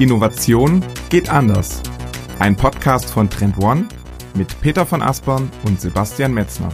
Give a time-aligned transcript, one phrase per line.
[0.00, 1.82] Innovation geht anders.
[2.38, 3.86] Ein Podcast von Trend One
[4.32, 6.70] mit Peter von Aspern und Sebastian Metzner.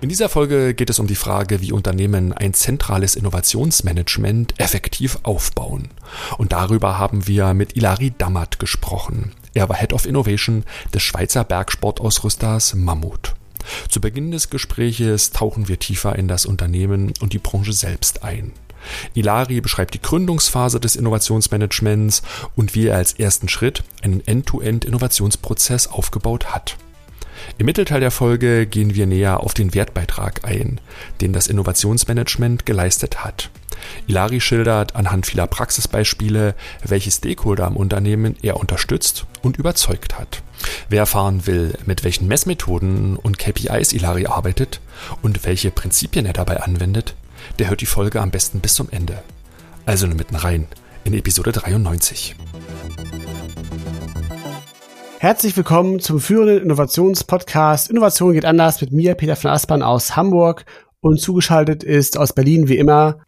[0.00, 5.90] In dieser Folge geht es um die Frage, wie Unternehmen ein zentrales Innovationsmanagement effektiv aufbauen.
[6.38, 9.32] Und darüber haben wir mit Ilari Dammert gesprochen.
[9.52, 10.64] Er war Head of Innovation
[10.94, 13.34] des Schweizer Bergsportausrüsters Mammut.
[13.90, 18.52] Zu Beginn des Gespräches tauchen wir tiefer in das Unternehmen und die Branche selbst ein.
[19.14, 22.22] Ilari beschreibt die Gründungsphase des Innovationsmanagements
[22.56, 26.76] und wie er als ersten Schritt einen End-to-End-Innovationsprozess aufgebaut hat.
[27.58, 30.80] Im Mittelteil der Folge gehen wir näher auf den Wertbeitrag ein,
[31.20, 33.50] den das Innovationsmanagement geleistet hat.
[34.06, 40.42] Ilari schildert anhand vieler Praxisbeispiele, welche Stakeholder am Unternehmen er unterstützt und überzeugt hat.
[40.88, 44.80] Wer erfahren will, mit welchen Messmethoden und KPIs Ilari arbeitet
[45.22, 47.14] und welche Prinzipien er dabei anwendet,
[47.58, 49.22] der hört die Folge am besten bis zum Ende.
[49.86, 50.66] Also nur mitten rein
[51.04, 52.36] in Episode 93.
[55.18, 60.66] Herzlich willkommen zum führenden Innovationspodcast Innovation geht anders mit mir, Peter von Aspern aus Hamburg
[61.00, 63.20] und zugeschaltet ist aus Berlin wie immer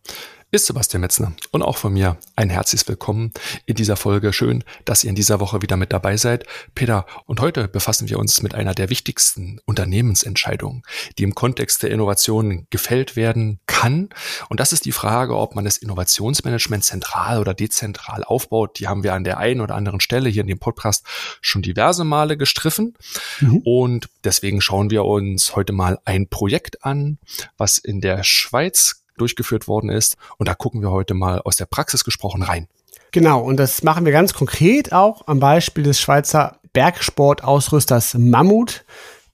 [0.52, 3.32] ist Sebastian Metzner und auch von mir ein herzliches Willkommen
[3.66, 4.32] in dieser Folge.
[4.32, 6.46] Schön, dass ihr in dieser Woche wieder mit dabei seid.
[6.74, 10.84] Peter, und heute befassen wir uns mit einer der wichtigsten Unternehmensentscheidungen,
[11.18, 14.08] die im Kontext der Innovation gefällt werden kann.
[14.48, 18.78] Und das ist die Frage, ob man das Innovationsmanagement zentral oder dezentral aufbaut.
[18.78, 21.04] Die haben wir an der einen oder anderen Stelle hier in dem Podcast
[21.40, 22.94] schon diverse Male gestriffen.
[23.40, 23.62] Mhm.
[23.64, 27.18] Und deswegen schauen wir uns heute mal ein Projekt an,
[27.56, 30.16] was in der Schweiz durchgeführt worden ist.
[30.38, 32.68] Und da gucken wir heute mal aus der Praxis gesprochen rein.
[33.12, 38.84] Genau, und das machen wir ganz konkret auch am Beispiel des Schweizer Bergsportausrüsters Mammut.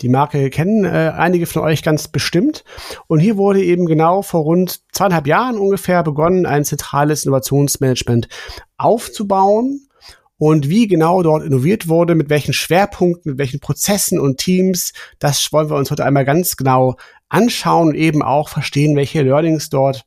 [0.03, 2.65] Die Marke kennen äh, einige von euch ganz bestimmt.
[3.07, 8.29] Und hier wurde eben genau vor rund zweieinhalb Jahren ungefähr begonnen, ein zentrales Innovationsmanagement
[8.77, 9.89] aufzubauen.
[10.45, 15.53] Und wie genau dort innoviert wurde, mit welchen Schwerpunkten, mit welchen Prozessen und Teams, das
[15.53, 16.97] wollen wir uns heute einmal ganz genau
[17.29, 20.05] anschauen und eben auch verstehen, welche Learnings dort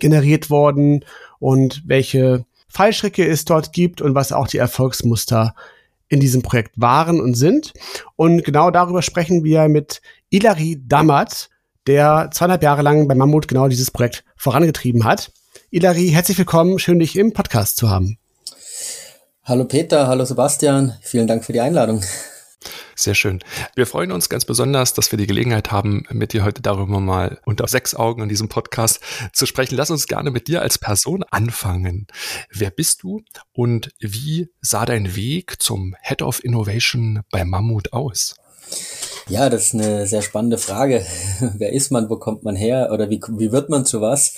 [0.00, 1.04] generiert wurden
[1.38, 5.54] und welche Fallstricke es dort gibt und was auch die Erfolgsmuster
[6.08, 7.72] in diesem Projekt waren und sind.
[8.16, 11.50] Und genau darüber sprechen wir mit Ilari Dammert,
[11.86, 15.30] der zweieinhalb Jahre lang bei Mammut genau dieses Projekt vorangetrieben hat.
[15.70, 18.18] Ilari, herzlich willkommen, schön dich im Podcast zu haben.
[19.44, 22.00] Hallo Peter, hallo Sebastian, vielen Dank für die Einladung.
[22.94, 23.40] Sehr schön.
[23.74, 27.40] Wir freuen uns ganz besonders, dass wir die Gelegenheit haben, mit dir heute darüber mal
[27.44, 29.00] unter sechs Augen in diesem Podcast
[29.32, 29.74] zu sprechen.
[29.74, 32.06] Lass uns gerne mit dir als Person anfangen.
[32.50, 38.36] Wer bist du und wie sah dein Weg zum Head of Innovation bei Mammut aus?
[39.28, 41.06] Ja, das ist eine sehr spannende Frage.
[41.56, 44.34] Wer ist man, wo kommt man her oder wie, wie wird man zu was?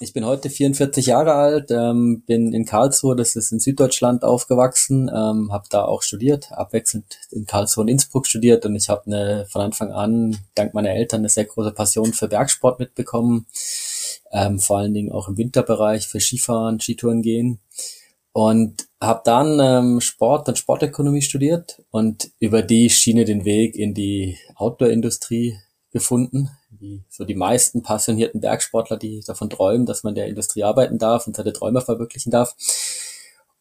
[0.00, 5.08] Ich bin heute 44 Jahre alt, ähm, bin in Karlsruhe, das ist in Süddeutschland, aufgewachsen,
[5.08, 9.46] ähm, habe da auch studiert, abwechselnd in Karlsruhe und Innsbruck studiert und ich habe eine
[9.48, 13.46] von Anfang an, dank meiner Eltern, eine sehr große Passion für Bergsport mitbekommen,
[14.30, 17.60] ähm, vor allen Dingen auch im Winterbereich für Skifahren, Skitouren gehen
[18.32, 23.94] und habe dann ähm, Sport und Sportökonomie studiert und über die Schiene den Weg in
[23.94, 25.58] die Outdoor-Industrie
[25.90, 30.98] gefunden, wie so die meisten passionierten Bergsportler, die davon träumen, dass man der Industrie arbeiten
[30.98, 32.54] darf und seine Träume verwirklichen darf.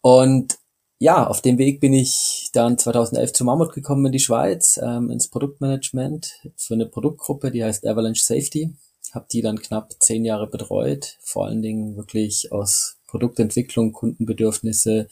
[0.01, 0.57] Und
[0.99, 5.11] ja, auf dem Weg bin ich dann 2011 zu Mammut gekommen in die Schweiz, ähm,
[5.11, 8.73] ins Produktmanagement für eine Produktgruppe, die heißt Avalanche Safety.
[9.13, 15.07] Habe die dann knapp zehn Jahre betreut, vor allen Dingen wirklich aus Produktentwicklung, Kundenbedürfnisse,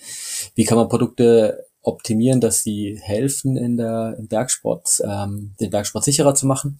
[0.56, 6.04] wie kann man Produkte optimieren, dass sie helfen in der im Bergsport, ähm, den Bergsport
[6.04, 6.78] sicherer zu machen.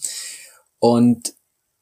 [0.80, 1.34] Und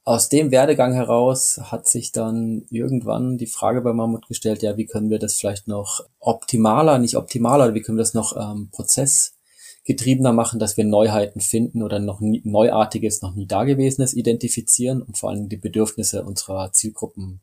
[0.05, 4.85] aus dem Werdegang heraus hat sich dann irgendwann die Frage bei Mammut gestellt, ja, wie
[4.85, 10.33] können wir das vielleicht noch optimaler, nicht optimaler, wie können wir das noch ähm, prozessgetriebener
[10.33, 15.29] machen, dass wir Neuheiten finden oder noch nie, Neuartiges, noch nie Dagewesenes identifizieren und vor
[15.29, 17.39] allem die Bedürfnisse unserer Zielgruppen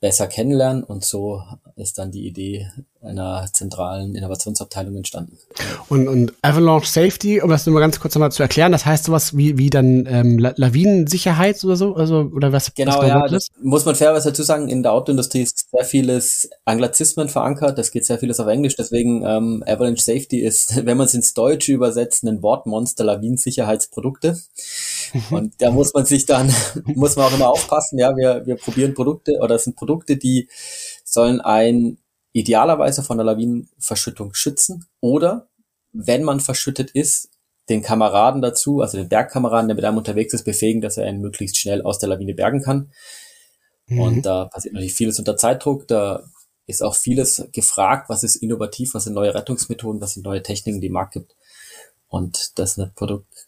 [0.00, 0.84] besser kennenlernen.
[0.84, 1.42] Und so
[1.76, 2.68] ist dann die Idee
[3.04, 5.38] einer zentralen Innovationsabteilung entstanden.
[5.88, 9.04] Und, und Avalanche Safety, um das nur mal ganz kurz nochmal zu erklären, das heißt
[9.04, 11.94] sowas wie, wie dann ähm, Lawinensicherheit oder so?
[11.94, 12.74] Also, oder was?
[12.74, 16.48] Genau, was ja, das muss man fairerweise dazu sagen, in der Autoindustrie ist sehr vieles
[16.64, 21.06] Anglizismen verankert, das geht sehr vieles auf Englisch, deswegen ähm, Avalanche Safety ist, wenn man
[21.06, 24.38] es ins Deutsche übersetzt, ein Wortmonster Lawinensicherheitsprodukte.
[25.12, 25.36] Mhm.
[25.36, 26.52] Und da muss man sich dann,
[26.94, 30.48] muss man auch immer aufpassen, ja, wir, wir probieren Produkte oder es sind Produkte, die
[31.04, 31.98] sollen ein
[32.32, 35.48] idealerweise von der Lawinenverschüttung schützen oder
[35.92, 37.30] wenn man verschüttet ist,
[37.68, 41.20] den Kameraden dazu, also den Bergkameraden, der mit einem unterwegs ist, befähigen, dass er ihn
[41.20, 42.92] möglichst schnell aus der Lawine bergen kann.
[43.86, 44.00] Mhm.
[44.00, 45.88] Und da passiert natürlich vieles unter Zeitdruck.
[45.88, 46.24] Da
[46.66, 50.80] ist auch vieles gefragt, was ist innovativ, was sind neue Rettungsmethoden, was sind neue Techniken,
[50.80, 51.34] die im Markt gibt.
[52.08, 52.92] Und das ist eine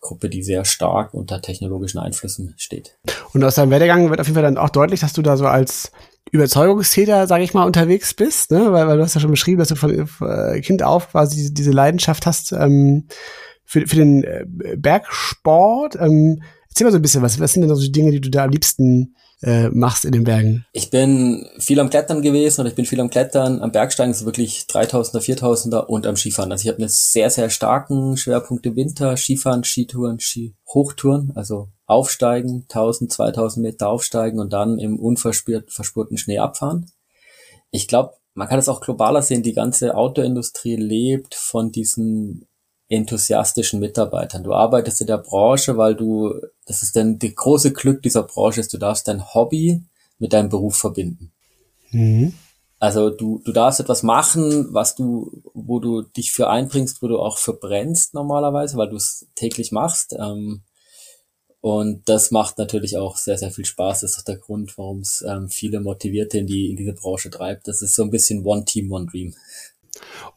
[0.07, 2.99] Produktgruppe, die sehr stark unter technologischen Einflüssen steht.
[3.33, 5.47] Und aus deinem Werdegang wird auf jeden Fall dann auch deutlich, dass du da so
[5.47, 5.93] als
[6.31, 8.73] Überzeugungstäter, sage ich mal, unterwegs bist, ne?
[8.73, 11.53] weil, weil du hast ja schon beschrieben, dass du von äh, Kind auf quasi diese,
[11.53, 13.07] diese Leidenschaft hast ähm,
[13.65, 14.45] für, für den äh,
[14.77, 15.97] Bergsport.
[15.97, 18.31] Ähm, erzähl mal so ein bisschen, was, was sind denn so die Dinge, die du
[18.31, 20.65] da am liebsten äh, machst in den Bergen?
[20.73, 24.25] Ich bin viel am Klettern gewesen und ich bin viel am Klettern, am Bergsteigen, ist
[24.25, 26.53] wirklich 3000er, 4000er und am Skifahren.
[26.53, 31.69] Also ich habe einen sehr, sehr starken Schwerpunkt im Winter, Skifahren, Skitouren, Ski Hochtouren, also
[31.87, 36.91] aufsteigen, 1000, 2000 Meter aufsteigen und dann im unverspurten Schnee abfahren.
[37.71, 42.47] Ich glaube, man kann es auch globaler sehen, die ganze Autoindustrie lebt von diesen
[42.89, 44.45] enthusiastischen Mitarbeitern.
[44.45, 46.35] Du arbeitest in der Branche, weil du,
[46.67, 49.83] das ist dann die große Glück dieser Branche ist, du darfst dein Hobby
[50.19, 51.33] mit deinem Beruf verbinden.
[51.91, 52.33] Mhm.
[52.79, 57.19] Also du, du darfst etwas machen, was du, wo du dich für einbringst, wo du
[57.19, 60.15] auch verbrennst normalerweise, weil du es täglich machst.
[60.19, 60.63] Ähm,
[61.63, 64.03] und das macht natürlich auch sehr, sehr viel Spaß.
[64.03, 67.31] Das ist auch der Grund, warum es ähm, viele Motivierte in die in diese Branche
[67.31, 67.67] treibt.
[67.67, 69.35] Das ist so ein bisschen One Team, One Dream.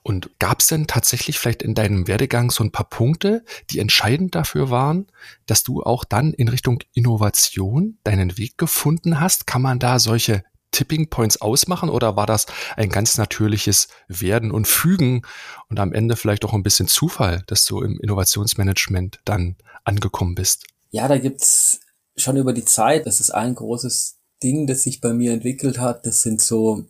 [0.03, 4.35] Und gab es denn tatsächlich vielleicht in deinem Werdegang so ein paar Punkte, die entscheidend
[4.35, 5.07] dafür waren,
[5.45, 9.47] dass du auch dann in Richtung Innovation deinen Weg gefunden hast?
[9.47, 12.45] Kann man da solche Tipping Points ausmachen oder war das
[12.75, 15.23] ein ganz natürliches Werden und Fügen
[15.67, 20.65] und am Ende vielleicht auch ein bisschen Zufall, dass du im Innovationsmanagement dann angekommen bist?
[20.91, 21.79] Ja, da gibt's
[22.15, 26.05] schon über die Zeit, das ist ein großes Ding, das sich bei mir entwickelt hat.
[26.05, 26.85] Das sind so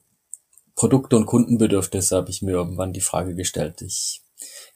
[0.80, 3.82] Produkte und Kundenbedürfnisse, habe ich mir irgendwann die Frage gestellt.
[3.82, 4.22] Ich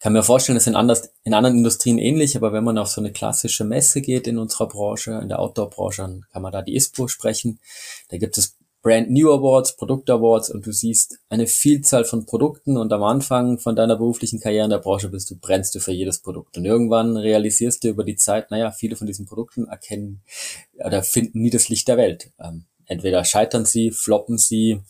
[0.01, 2.99] kann mir vorstellen, das sind anders, in anderen Industrien ähnlich, aber wenn man auf so
[2.99, 6.75] eine klassische Messe geht in unserer Branche, in der Outdoor-Branche, dann kann man da die
[6.75, 7.61] ISPO sprechen.
[8.09, 12.75] Da gibt es Brand New Awards, Produkt Awards und du siehst eine Vielzahl von Produkten
[12.75, 15.93] und am Anfang von deiner beruflichen Karriere in der Branche bist du, brennst du für
[15.93, 16.57] jedes Produkt.
[16.57, 20.21] Und irgendwann realisierst du über die Zeit, naja, viele von diesen Produkten erkennen
[20.83, 22.29] oder finden nie das Licht der Welt.
[22.41, 24.81] Ähm, entweder scheitern sie, floppen sie,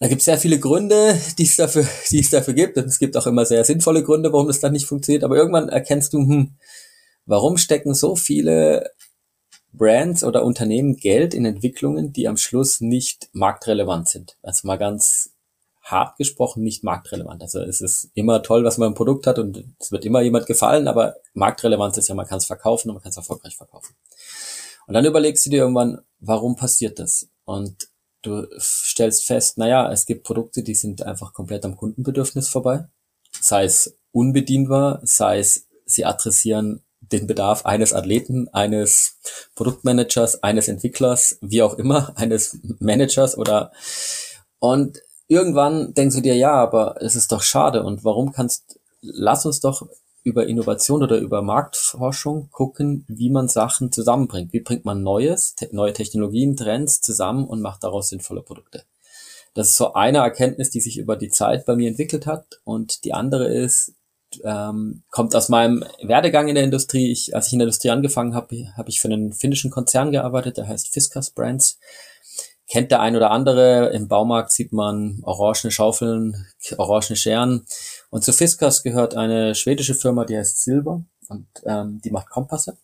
[0.00, 2.76] da gibt es sehr viele Gründe, die es dafür, die es dafür gibt.
[2.78, 5.22] Und es gibt auch immer sehr sinnvolle Gründe, warum das dann nicht funktioniert.
[5.22, 6.56] Aber irgendwann erkennst du, hm,
[7.26, 8.90] warum stecken so viele
[9.72, 14.36] Brands oder Unternehmen Geld in Entwicklungen, die am Schluss nicht marktrelevant sind.
[14.42, 15.34] Also mal ganz
[15.82, 17.42] hart gesprochen nicht marktrelevant.
[17.42, 20.46] Also es ist immer toll, was man im Produkt hat und es wird immer jemand
[20.46, 23.94] gefallen, aber Marktrelevanz ist ja, man kann es verkaufen und man kann es erfolgreich verkaufen.
[24.86, 27.28] Und dann überlegst du dir irgendwann, warum passiert das?
[27.44, 27.89] Und
[28.22, 32.86] du stellst fest, naja, es gibt Produkte, die sind einfach komplett am Kundenbedürfnis vorbei.
[33.40, 39.18] Sei es unbedienbar, sei es sie adressieren den Bedarf eines Athleten, eines
[39.54, 43.72] Produktmanagers, eines Entwicklers, wie auch immer, eines Managers oder
[44.58, 49.46] und irgendwann denkst du dir, ja, aber es ist doch schade und warum kannst, lass
[49.46, 49.88] uns doch
[50.22, 54.52] über Innovation oder über Marktforschung gucken, wie man Sachen zusammenbringt.
[54.52, 58.84] Wie bringt man Neues, te neue Technologien, Trends zusammen und macht daraus sinnvolle Produkte.
[59.54, 62.60] Das ist so eine Erkenntnis, die sich über die Zeit bei mir entwickelt hat.
[62.64, 63.94] Und die andere ist,
[64.44, 67.10] ähm, kommt aus meinem Werdegang in der Industrie.
[67.10, 70.58] Ich, als ich in der Industrie angefangen habe, habe ich für einen finnischen Konzern gearbeitet,
[70.58, 71.78] der heißt Fiskas Brands
[72.70, 73.90] kennt der ein oder andere.
[73.90, 76.46] Im Baumarkt sieht man orangene Schaufeln,
[76.78, 77.66] orangene Scheren.
[78.10, 82.76] Und zu Fiskars gehört eine schwedische Firma, die heißt Silber und ähm, die macht Kompasse.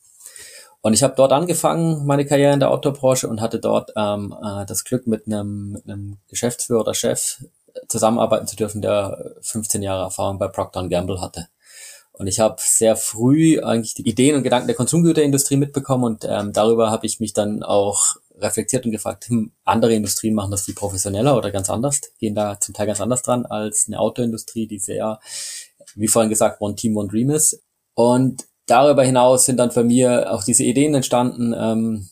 [0.80, 4.64] Und ich habe dort angefangen, meine Karriere in der Outdoor-Branche und hatte dort ähm, äh,
[4.66, 7.42] das Glück, mit einem, mit einem Geschäftsführer oder Chef
[7.88, 11.48] zusammenarbeiten zu dürfen, der 15 Jahre Erfahrung bei Procter Gamble hatte.
[12.12, 16.52] Und ich habe sehr früh eigentlich die Ideen und Gedanken der Konsumgüterindustrie mitbekommen und ähm,
[16.52, 20.74] darüber habe ich mich dann auch reflektiert und gefragt, hm, andere Industrien machen das viel
[20.74, 24.78] professioneller oder ganz anders, gehen da zum Teil ganz anders dran als eine Autoindustrie, die
[24.78, 25.20] sehr,
[25.94, 27.62] wie vorhin gesagt, One Team, One Dream ist.
[27.94, 32.08] Und darüber hinaus sind dann für mir auch diese Ideen entstanden, ähm,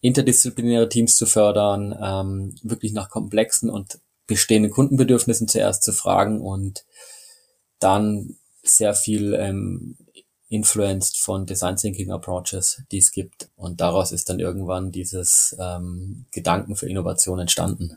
[0.00, 6.84] interdisziplinäre Teams zu fördern, ähm, wirklich nach komplexen und bestehenden Kundenbedürfnissen zuerst zu fragen und
[7.78, 9.96] dann sehr viel ähm,
[10.50, 13.48] influenced von Design Thinking Approaches, die es gibt.
[13.56, 17.96] Und daraus ist dann irgendwann dieses ähm, Gedanken für Innovation entstanden.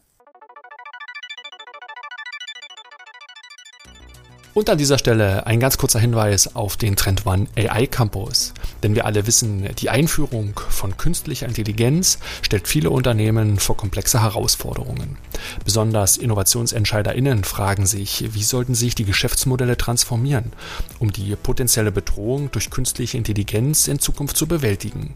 [4.55, 8.53] Und an dieser Stelle ein ganz kurzer Hinweis auf den Trend One AI Campus.
[8.83, 15.17] Denn wir alle wissen, die Einführung von künstlicher Intelligenz stellt viele Unternehmen vor komplexe Herausforderungen.
[15.65, 20.53] Besonders InnovationsentscheiderInnen fragen sich, wie sollten sich die Geschäftsmodelle transformieren,
[20.99, 25.15] um die potenzielle Bedrohung durch künstliche Intelligenz in Zukunft zu bewältigen.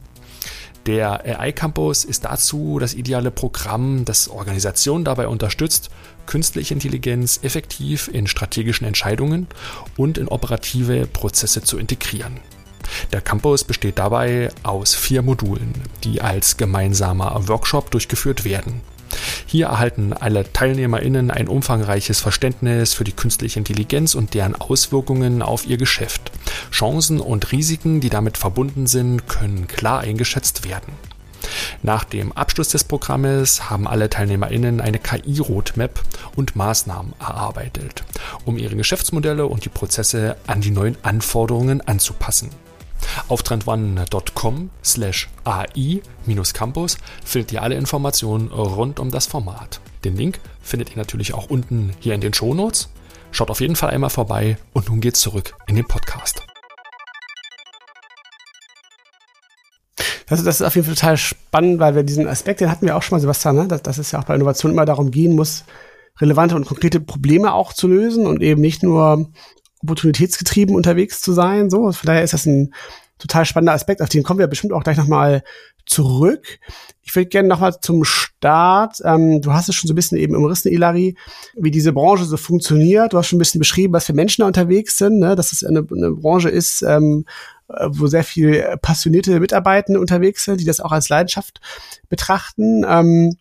[0.87, 5.89] Der AI Campus ist dazu das ideale Programm, das Organisationen dabei unterstützt,
[6.27, 9.47] künstliche Intelligenz effektiv in strategischen Entscheidungen
[9.97, 12.39] und in operative Prozesse zu integrieren.
[13.11, 15.73] Der Campus besteht dabei aus vier Modulen,
[16.05, 18.79] die als gemeinsamer Workshop durchgeführt werden.
[19.45, 25.65] Hier erhalten alle TeilnehmerInnen ein umfangreiches Verständnis für die künstliche Intelligenz und deren Auswirkungen auf
[25.67, 26.31] ihr Geschäft.
[26.71, 30.93] Chancen und Risiken, die damit verbunden sind, können klar eingeschätzt werden.
[31.83, 36.01] Nach dem Abschluss des Programmes haben alle TeilnehmerInnen eine KI-Roadmap
[36.35, 38.03] und Maßnahmen erarbeitet,
[38.45, 42.49] um ihre Geschäftsmodelle und die Prozesse an die neuen Anforderungen anzupassen.
[43.27, 49.81] Auf trendone.com slash AI-Campus findet ihr alle Informationen rund um das Format.
[50.03, 52.89] Den Link findet ihr natürlich auch unten hier in den Shownotes.
[53.31, 56.43] Schaut auf jeden Fall einmal vorbei und nun geht's zurück in den Podcast.
[60.27, 62.97] Das, das ist auf jeden Fall total spannend, weil wir diesen Aspekt, den hatten wir
[62.97, 63.67] auch schon mal, Sebastian, ne?
[63.67, 65.63] dass, dass es ja auch bei Innovation immer darum gehen muss,
[66.19, 69.29] relevante und konkrete Probleme auch zu lösen und eben nicht nur
[69.83, 71.69] opportunitätsgetrieben unterwegs zu sein.
[71.69, 72.73] So, von daher ist das ein
[73.17, 75.43] total spannender Aspekt, auf den kommen wir bestimmt auch gleich nochmal
[75.85, 76.59] zurück.
[77.01, 80.35] Ich würde gerne nochmal zum Start, ähm, du hast es schon so ein bisschen eben
[80.35, 81.15] umrissen, Ilari,
[81.55, 83.13] wie diese Branche so funktioniert.
[83.13, 85.35] Du hast schon ein bisschen beschrieben, was für Menschen da unterwegs sind, ne?
[85.35, 87.25] dass es eine, eine Branche ist, ähm,
[87.87, 91.61] wo sehr viel passionierte Mitarbeitende unterwegs sind, die das auch als Leidenschaft
[92.09, 92.85] betrachten.
[92.87, 93.37] Ähm,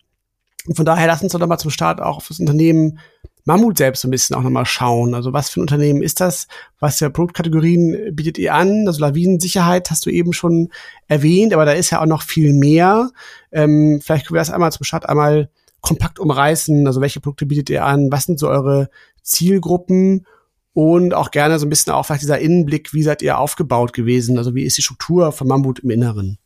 [0.73, 2.99] von daher lass uns doch nochmal zum Start auch auf das Unternehmen
[3.47, 5.15] Mammut selbst so ein bisschen auch nochmal schauen.
[5.15, 6.47] Also was für ein Unternehmen ist das?
[6.79, 8.85] Was für Produktkategorien bietet ihr an?
[8.87, 10.69] Also Lawinensicherheit hast du eben schon
[11.07, 13.09] erwähnt, aber da ist ja auch noch viel mehr.
[13.53, 15.49] Ähm, vielleicht können wir das einmal zum Start einmal
[15.79, 16.85] kompakt umreißen.
[16.85, 18.11] Also welche Produkte bietet ihr an?
[18.11, 18.89] Was sind so eure
[19.23, 20.27] Zielgruppen?
[20.73, 24.37] Und auch gerne so ein bisschen auch vielleicht dieser Innenblick, wie seid ihr aufgebaut gewesen?
[24.37, 26.37] Also wie ist die Struktur von Mammut im Inneren?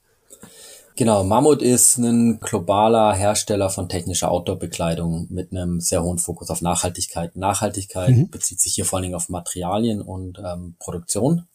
[0.95, 6.61] Genau, Mammut ist ein globaler Hersteller von technischer Outdoor-Bekleidung mit einem sehr hohen Fokus auf
[6.61, 7.35] Nachhaltigkeit.
[7.35, 8.29] Nachhaltigkeit mhm.
[8.29, 11.47] bezieht sich hier vor allen Dingen auf Materialien und ähm, Produktion.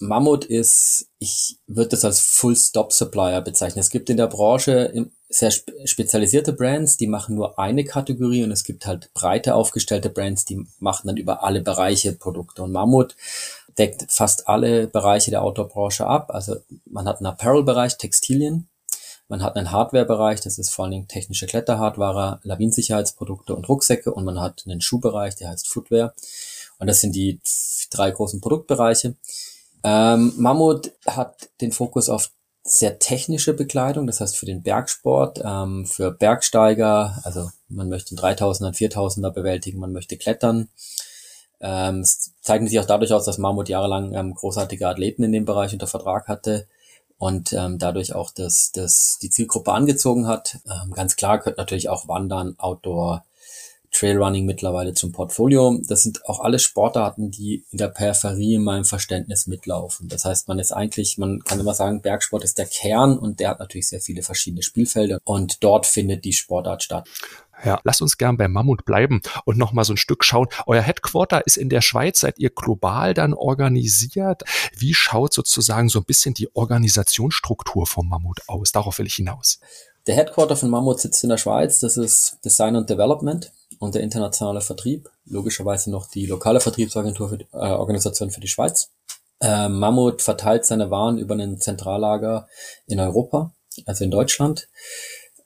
[0.00, 3.80] Mammut ist, ich würde das als Full-Stop-Supplier bezeichnen.
[3.80, 5.52] Es gibt in der Branche sehr
[5.84, 10.66] spezialisierte Brands, die machen nur eine Kategorie und es gibt halt breite aufgestellte Brands, die
[10.78, 12.62] machen dann über alle Bereiche Produkte.
[12.62, 13.16] Und Mammut
[13.78, 16.30] deckt fast alle Bereiche der Outdoor-Branche ab.
[16.30, 18.68] Also man hat einen Apparel-Bereich, Textilien,
[19.28, 24.24] man hat einen Hardware-Bereich, das ist vor allen Dingen technische Kletterhardware, Lawinensicherheitsprodukte und Rucksäcke und
[24.24, 26.14] man hat einen Schuhbereich, der heißt Footwear.
[26.78, 27.40] Und das sind die
[27.90, 29.14] drei großen Produktbereiche.
[29.82, 32.30] Ähm, Mammut hat den Fokus auf
[32.64, 38.36] sehr technische Bekleidung, das heißt für den Bergsport, ähm, für Bergsteiger, also man möchte einen
[38.36, 40.68] 3000er, 4000er bewältigen, man möchte klettern,
[41.64, 45.46] ähm, es zeichnet sich auch dadurch aus, dass Marmut jahrelang ähm, großartige Athleten in dem
[45.46, 46.66] Bereich unter Vertrag hatte
[47.16, 50.58] und ähm, dadurch auch das, das, die Zielgruppe angezogen hat.
[50.66, 53.24] Ähm, ganz klar gehört natürlich auch Wandern, Outdoor,
[53.94, 55.80] Trailrunning mittlerweile zum Portfolio.
[55.88, 60.08] Das sind auch alle Sportarten, die in der Peripherie in meinem Verständnis mitlaufen.
[60.08, 63.50] Das heißt, man ist eigentlich, man kann immer sagen, Bergsport ist der Kern und der
[63.50, 67.08] hat natürlich sehr viele verschiedene Spielfelder und dort findet die Sportart statt.
[67.64, 70.48] Ja, lasst uns gern bei Mammut bleiben und nochmal so ein Stück schauen.
[70.66, 72.20] Euer Headquarter ist in der Schweiz.
[72.20, 74.42] Seid ihr global dann organisiert?
[74.76, 78.72] Wie schaut sozusagen so ein bisschen die Organisationsstruktur von Mammut aus?
[78.72, 79.60] Darauf will ich hinaus.
[80.06, 81.80] Der Headquarter von Mammut sitzt in der Schweiz.
[81.80, 85.08] Das ist Design und Development und der internationale Vertrieb.
[85.24, 88.90] Logischerweise noch die lokale Vertriebsagentur für die, äh, Organisation für die Schweiz.
[89.40, 92.46] Äh, Mammut verteilt seine Waren über ein Zentrallager
[92.86, 93.52] in Europa,
[93.86, 94.68] also in Deutschland,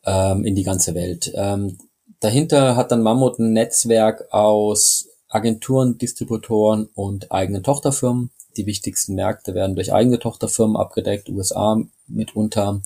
[0.05, 1.33] ähm, in die ganze Welt.
[1.35, 1.79] Ähm,
[2.21, 8.31] Dahinter hat dann Mammut ein Netzwerk aus Agenturen, Distributoren und eigenen Tochterfirmen.
[8.57, 12.81] Die wichtigsten Märkte werden durch eigene Tochterfirmen abgedeckt, USA mitunter.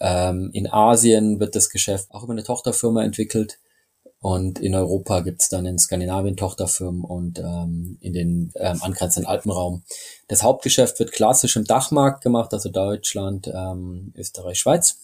[0.00, 3.58] Ähm, in Asien wird das Geschäft auch über eine Tochterfirma entwickelt.
[4.20, 9.82] Und in Europa gibt's dann in Skandinavien Tochterfirmen und ähm, in den ähm, angrenzenden Alpenraum.
[10.28, 14.98] Das Hauptgeschäft wird klassisch im Dachmarkt gemacht, also Deutschland, ähm, Österreich, Schweiz.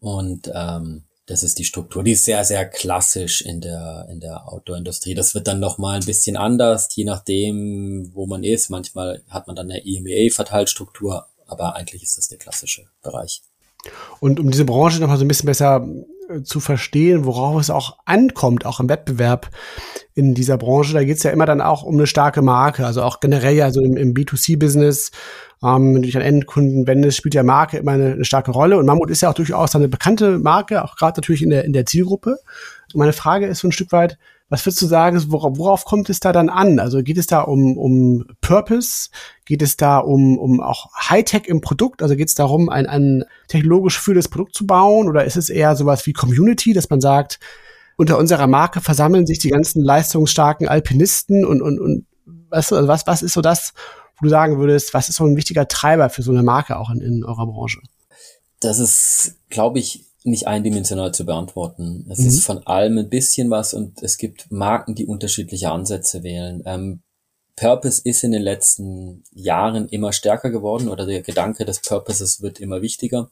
[0.00, 2.04] Und ähm, das ist die Struktur.
[2.04, 5.14] Die ist sehr, sehr klassisch in der, in der Outdoor-Industrie.
[5.14, 8.70] Das wird dann nochmal ein bisschen anders, je nachdem, wo man ist.
[8.70, 13.42] Manchmal hat man dann eine EMEA-Verteilstruktur, aber eigentlich ist das der klassische Bereich.
[14.20, 15.86] Und um diese Branche nochmal so ein bisschen besser
[16.42, 19.50] zu verstehen, worauf es auch ankommt, auch im Wettbewerb
[20.14, 23.02] in dieser Branche, da geht es ja immer dann auch um eine starke Marke, also
[23.02, 25.12] auch generell ja so im, im B2C-Business
[25.62, 28.76] ähm, wenn du dich an Endkunden wendest, spielt ja Marke immer eine, eine, starke Rolle.
[28.78, 31.72] Und Mammut ist ja auch durchaus eine bekannte Marke, auch gerade natürlich in der, in
[31.72, 32.38] der Zielgruppe.
[32.92, 34.18] Und meine Frage ist so ein Stück weit,
[34.48, 36.78] Was würdest du sagen, worauf, worauf kommt es da dann an?
[36.78, 39.08] Also geht es da um, um Purpose?
[39.44, 42.00] Geht es da um, um auch Hightech im Produkt?
[42.00, 45.08] Also geht es darum, ein, ein technologisch führendes Produkt zu bauen?
[45.08, 47.40] Oder ist es eher sowas wie Community, dass man sagt,
[47.96, 52.06] unter unserer Marke versammeln sich die ganzen leistungsstarken Alpinisten und, und, und
[52.48, 53.72] was, also was, was ist so das,
[54.18, 56.90] wo du sagen würdest, was ist so ein wichtiger Treiber für so eine Marke auch
[56.90, 57.80] in, in eurer Branche?
[58.60, 62.06] Das ist, glaube ich, nicht eindimensional zu beantworten.
[62.10, 62.28] Es mhm.
[62.28, 66.62] ist von allem ein bisschen was und es gibt Marken, die unterschiedliche Ansätze wählen.
[66.66, 67.02] Ähm,
[67.56, 72.60] Purpose ist in den letzten Jahren immer stärker geworden oder der Gedanke des Purposes wird
[72.60, 73.30] immer wichtiger.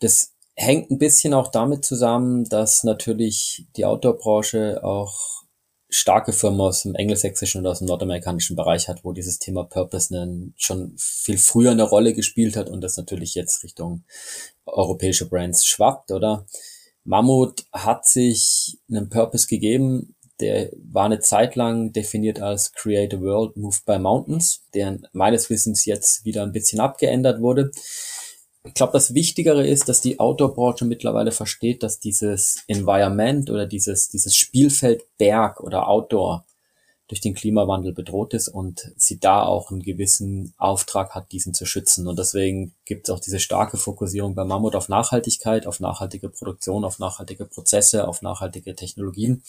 [0.00, 5.31] Das hängt ein bisschen auch damit zusammen, dass natürlich die Outdoor-Branche auch
[5.92, 10.14] starke Firma aus dem engelsächsischen und aus dem nordamerikanischen Bereich hat, wo dieses Thema Purpose
[10.56, 14.04] schon viel früher eine Rolle gespielt hat und das natürlich jetzt Richtung
[14.66, 16.46] europäische Brands schwappt, oder?
[17.04, 23.20] Mammut hat sich einen Purpose gegeben, der war eine Zeit lang definiert als Create a
[23.20, 27.70] World Moved by Mountains, der meines Wissens jetzt wieder ein bisschen abgeändert wurde.
[28.64, 34.08] Ich glaube, das Wichtigere ist, dass die Outdoor-Branche mittlerweile versteht, dass dieses Environment oder dieses,
[34.08, 36.44] dieses Spielfeld Berg oder Outdoor
[37.08, 41.66] durch den Klimawandel bedroht ist und sie da auch einen gewissen Auftrag hat, diesen zu
[41.66, 42.06] schützen.
[42.06, 46.84] Und deswegen gibt es auch diese starke Fokussierung bei Mammut auf Nachhaltigkeit, auf nachhaltige Produktion,
[46.84, 49.42] auf nachhaltige Prozesse, auf nachhaltige Technologien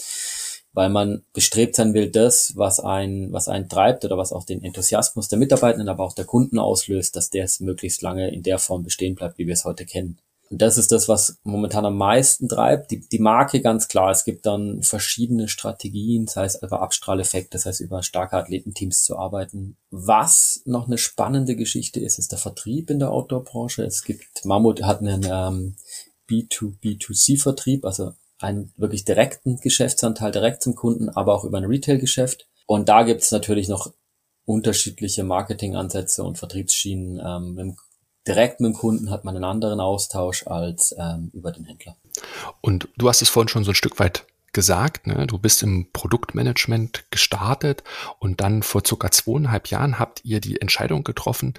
[0.73, 4.63] weil man bestrebt sein will, das, was einen, was einen treibt oder was auch den
[4.63, 8.59] Enthusiasmus der Mitarbeitenden, aber auch der Kunden auslöst, dass der es möglichst lange in der
[8.59, 10.17] Form bestehen bleibt, wie wir es heute kennen.
[10.49, 12.91] Und das ist das, was momentan am meisten treibt.
[12.91, 14.11] Die, die Marke ganz klar.
[14.11, 19.17] Es gibt dann verschiedene Strategien, sei es über Abstrahleffekte, das heißt über starke Athletenteams zu
[19.17, 19.77] arbeiten.
[19.89, 23.83] Was noch eine spannende Geschichte ist, ist der Vertrieb in der Outdoor-Branche.
[23.83, 25.75] Es gibt, Mammut hat einen ähm,
[26.29, 32.47] B2B2C-Vertrieb, also einen wirklich direkten Geschäftsanteil direkt zum Kunden, aber auch über ein Retail-Geschäft.
[32.65, 33.91] Und da gibt's natürlich noch
[34.45, 37.21] unterschiedliche Marketingansätze und Vertriebsschienen.
[37.25, 37.75] Ähm, mit,
[38.27, 41.95] direkt mit dem Kunden hat man einen anderen Austausch als ähm, über den Händler.
[42.61, 45.25] Und du hast es vorhin schon so ein Stück weit gesagt, ne?
[45.25, 47.83] du bist im Produktmanagement gestartet
[48.19, 51.55] und dann vor circa zweieinhalb Jahren habt ihr die Entscheidung getroffen,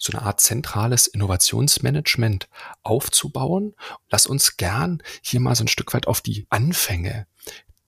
[0.00, 2.48] so eine Art zentrales Innovationsmanagement
[2.82, 3.74] aufzubauen.
[4.10, 7.26] Lass uns gern hier mal so ein Stück weit auf die Anfänge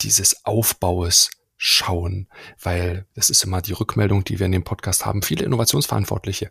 [0.03, 1.31] dieses Aufbaues
[1.65, 2.27] schauen,
[2.61, 5.23] weil das ist immer die Rückmeldung, die wir in dem Podcast haben.
[5.23, 6.51] Viele Innovationsverantwortliche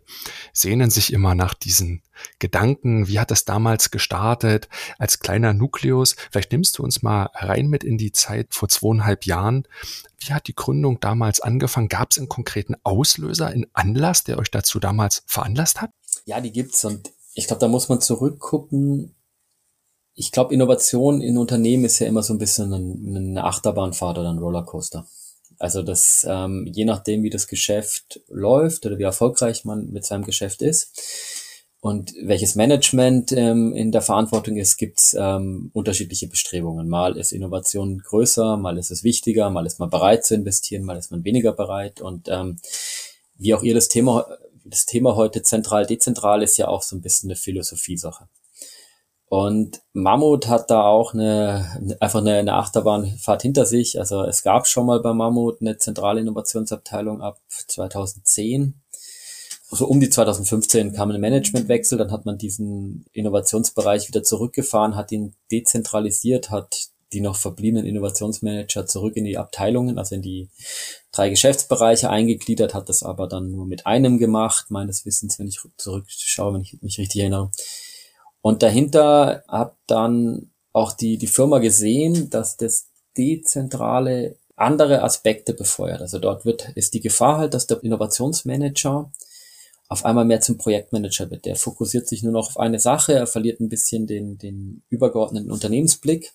[0.54, 2.02] sehnen sich immer nach diesen
[2.38, 3.08] Gedanken.
[3.08, 6.16] Wie hat das damals gestartet als kleiner Nukleus?
[6.30, 9.68] Vielleicht nimmst du uns mal rein mit in die Zeit vor zweieinhalb Jahren.
[10.18, 11.88] Wie hat die Gründung damals angefangen?
[11.88, 15.90] Gab es einen konkreten Auslöser, einen Anlass, der euch dazu damals veranlasst hat?
[16.24, 19.14] Ja, die gibt's und ich glaube, da muss man zurückgucken
[20.14, 24.38] ich glaube, Innovation in Unternehmen ist ja immer so ein bisschen eine Achterbahnfahrt oder ein
[24.38, 25.06] Rollercoaster.
[25.58, 30.24] Also das, ähm, je nachdem, wie das Geschäft läuft oder wie erfolgreich man mit seinem
[30.24, 30.90] Geschäft ist
[31.80, 36.88] und welches Management ähm, in der Verantwortung ist, gibt's ähm, unterschiedliche Bestrebungen.
[36.88, 40.98] Mal ist Innovation größer, mal ist es wichtiger, mal ist man bereit zu investieren, mal
[40.98, 42.00] ist man weniger bereit.
[42.00, 42.58] Und ähm,
[43.36, 44.26] wie auch ihr das Thema,
[44.64, 48.28] das Thema heute zentral, dezentral ist ja auch so ein bisschen eine Philosophiesache.
[49.32, 53.98] Und Mammut hat da auch eine, einfach eine, eine Achterbahnfahrt hinter sich.
[53.98, 58.82] Also es gab schon mal bei Mammut eine zentrale Innovationsabteilung ab 2010.
[59.70, 65.12] So um die 2015 kam ein Managementwechsel, dann hat man diesen Innovationsbereich wieder zurückgefahren, hat
[65.12, 70.50] ihn dezentralisiert, hat die noch verbliebenen Innovationsmanager zurück in die Abteilungen, also in die
[71.10, 75.58] drei Geschäftsbereiche eingegliedert, hat das aber dann nur mit einem gemacht, meines Wissens, wenn ich
[75.78, 77.50] zurückschaue, wenn ich mich richtig erinnere.
[78.42, 86.00] Und dahinter hat dann auch die, die Firma gesehen, dass das dezentrale andere Aspekte befeuert.
[86.00, 89.10] Also dort wird, ist die Gefahr halt, dass der Innovationsmanager
[89.88, 91.44] auf einmal mehr zum Projektmanager wird.
[91.44, 95.50] Der fokussiert sich nur noch auf eine Sache, er verliert ein bisschen den, den übergeordneten
[95.50, 96.32] Unternehmensblick.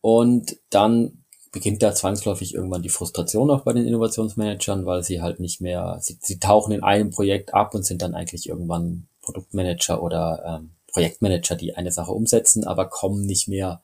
[0.00, 5.38] Und dann beginnt da zwangsläufig irgendwann die Frustration auch bei den Innovationsmanagern, weil sie halt
[5.38, 10.02] nicht mehr, sie, sie tauchen in einem Projekt ab und sind dann eigentlich irgendwann Produktmanager
[10.02, 13.82] oder ähm, Projektmanager, die eine Sache umsetzen, aber kommen nicht mehr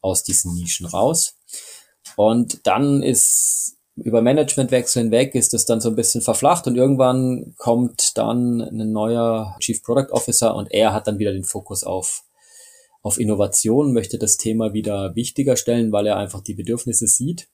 [0.00, 1.36] aus diesen Nischen raus.
[2.16, 7.54] Und dann ist über Managementwechsel hinweg ist es dann so ein bisschen verflacht und irgendwann
[7.58, 12.24] kommt dann ein neuer Chief Product Officer und er hat dann wieder den Fokus auf
[13.00, 17.48] auf Innovation, möchte das Thema wieder wichtiger stellen, weil er einfach die Bedürfnisse sieht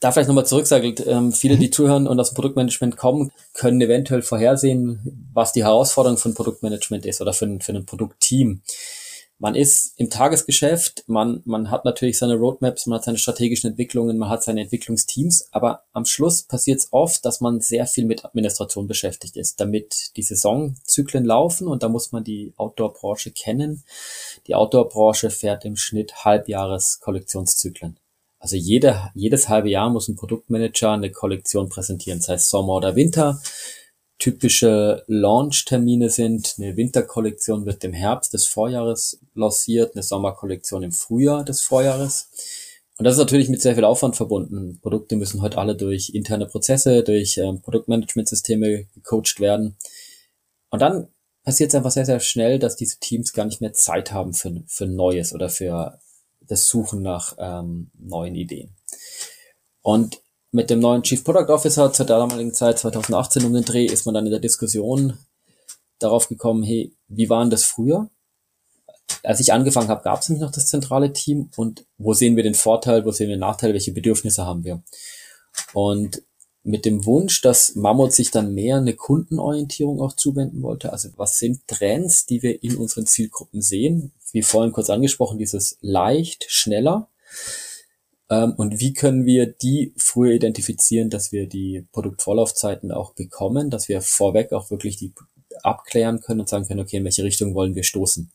[0.00, 1.72] da vielleicht nochmal zurücksagt, ähm, viele, die mhm.
[1.72, 7.20] zuhören und aus dem Produktmanagement kommen, können eventuell vorhersehen, was die Herausforderung von Produktmanagement ist
[7.20, 8.62] oder für ein, für ein Produktteam.
[9.38, 14.16] man ist im Tagesgeschäft, man, man hat natürlich seine Roadmaps, man hat seine strategischen Entwicklungen,
[14.16, 18.24] man hat seine Entwicklungsteams, aber am Schluss passiert es oft, dass man sehr viel mit
[18.24, 23.84] Administration beschäftigt ist, damit die Saisonzyklen laufen und da muss man die Outdoor-Branche kennen.
[24.46, 27.98] Die Outdoor-Branche fährt im Schnitt Halbjahres-Kollektionszyklen.
[28.44, 32.94] Also jede, jedes halbe Jahr muss ein Produktmanager eine Kollektion präsentieren, sei es Sommer oder
[32.94, 33.40] Winter
[34.18, 41.42] typische Launch-Termine sind, eine Winterkollektion wird im Herbst des Vorjahres lanciert, eine Sommerkollektion im Frühjahr
[41.42, 42.30] des Vorjahres.
[42.98, 44.78] Und das ist natürlich mit sehr viel Aufwand verbunden.
[44.82, 49.76] Produkte müssen heute alle durch interne Prozesse, durch ähm, Produktmanagementsysteme gecoacht werden.
[50.68, 51.08] Und dann
[51.44, 54.62] passiert es einfach sehr, sehr schnell, dass diese Teams gar nicht mehr Zeit haben für,
[54.66, 55.98] für Neues oder für
[56.48, 58.74] das Suchen nach ähm, neuen Ideen.
[59.82, 64.06] Und mit dem neuen Chief Product Officer zur damaligen Zeit, 2018 um den Dreh, ist
[64.06, 65.18] man dann in der Diskussion
[65.98, 68.08] darauf gekommen, hey, wie waren das früher?
[69.22, 72.42] Als ich angefangen habe, gab es nämlich noch das zentrale Team und wo sehen wir
[72.42, 74.82] den Vorteil, wo sehen wir den Nachteil, welche Bedürfnisse haben wir?
[75.72, 76.22] Und
[76.62, 80.92] mit dem Wunsch, dass Mammut sich dann mehr eine Kundenorientierung auch zuwenden wollte.
[80.92, 84.12] Also was sind Trends, die wir in unseren Zielgruppen sehen?
[84.34, 87.08] Wie vorhin kurz angesprochen, dieses leicht, schneller.
[88.28, 93.88] Ähm, und wie können wir die früher identifizieren, dass wir die Produktvorlaufzeiten auch bekommen, dass
[93.88, 95.12] wir vorweg auch wirklich die
[95.62, 98.32] abklären können und sagen können, okay, in welche Richtung wollen wir stoßen?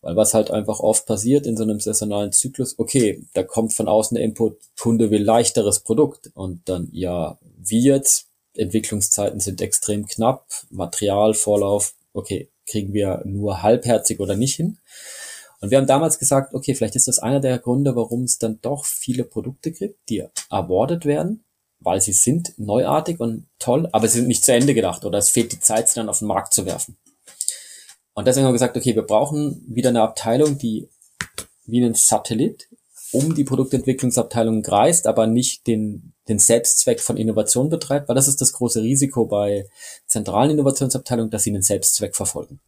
[0.00, 3.86] Weil was halt einfach oft passiert in so einem saisonalen Zyklus, okay, da kommt von
[3.86, 8.28] außen der Input, Kunde will leichteres Produkt und dann, ja, wie jetzt?
[8.56, 14.78] Entwicklungszeiten sind extrem knapp, Materialvorlauf, okay, kriegen wir nur halbherzig oder nicht hin.
[15.64, 18.58] Und wir haben damals gesagt, okay, vielleicht ist das einer der Gründe, warum es dann
[18.60, 21.42] doch viele Produkte gibt, die awarded werden,
[21.80, 25.30] weil sie sind neuartig und toll, aber sie sind nicht zu Ende gedacht oder es
[25.30, 26.98] fehlt die Zeit, sie dann auf den Markt zu werfen.
[28.12, 30.86] Und deswegen haben wir gesagt, okay, wir brauchen wieder eine Abteilung, die
[31.64, 32.68] wie ein Satellit
[33.12, 38.42] um die Produktentwicklungsabteilung kreist, aber nicht den, den Selbstzweck von Innovation betreibt, weil das ist
[38.42, 39.66] das große Risiko bei
[40.08, 42.60] zentralen Innovationsabteilungen, dass sie einen Selbstzweck verfolgen.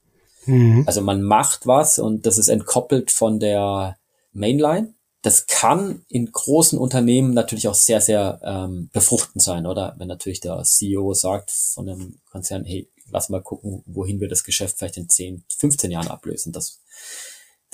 [0.46, 0.84] Mhm.
[0.86, 3.96] Also man macht was und das ist entkoppelt von der
[4.32, 4.94] Mainline.
[5.22, 9.94] Das kann in großen Unternehmen natürlich auch sehr, sehr ähm, befruchtend sein, oder?
[9.98, 14.44] Wenn natürlich der CEO sagt von einem Konzern, hey, lass mal gucken, wohin wir das
[14.44, 16.52] Geschäft vielleicht in 10, 15 Jahren ablösen.
[16.52, 16.80] Das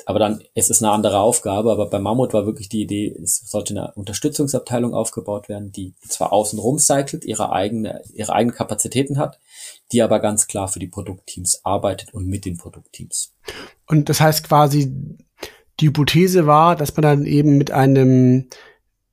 [0.06, 1.70] aber dann ist es eine andere Aufgabe.
[1.70, 6.32] Aber bei Mammut war wirklich die Idee, es sollte eine Unterstützungsabteilung aufgebaut werden, die zwar
[6.32, 9.38] außen rum cycelt, ihre eigene, ihre eigenen Kapazitäten hat,
[9.92, 13.34] die aber ganz klar für die Produktteams arbeitet und mit den Produktteams.
[13.86, 14.92] Und das heißt quasi,
[15.80, 18.48] die Hypothese war, dass man dann eben mit einem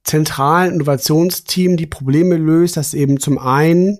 [0.04, 4.00] zentralen Innovationsteam die Probleme löst, dass eben zum einen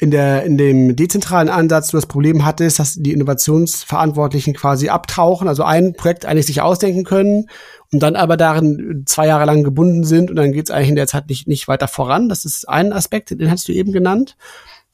[0.00, 5.48] in der in dem dezentralen Ansatz du das Problem hattest, dass die Innovationsverantwortlichen quasi abtauchen,
[5.48, 7.46] also ein Projekt eigentlich sich ausdenken können
[7.90, 10.96] und dann aber darin zwei Jahre lang gebunden sind und dann geht es eigentlich in
[10.96, 12.28] der Zeit nicht nicht weiter voran.
[12.28, 14.36] Das ist ein Aspekt, den hast du eben genannt.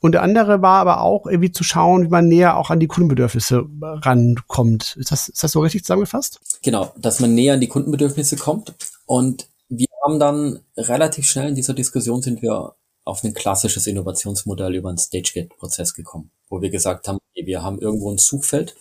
[0.04, 2.88] Und der andere war aber auch irgendwie zu schauen, wie man näher auch an die
[2.88, 4.96] Kundenbedürfnisse rankommt.
[4.98, 6.40] Ist das, ist das so richtig zusammengefasst?
[6.62, 8.74] Genau, dass man näher an die Kundenbedürfnisse kommt.
[9.06, 14.74] Und wir haben dann relativ schnell in dieser Diskussion sind wir auf ein klassisches Innovationsmodell
[14.74, 18.76] über einen Stage-Gate-Prozess gekommen, wo wir gesagt haben, wir haben irgendwo ein Suchfeld,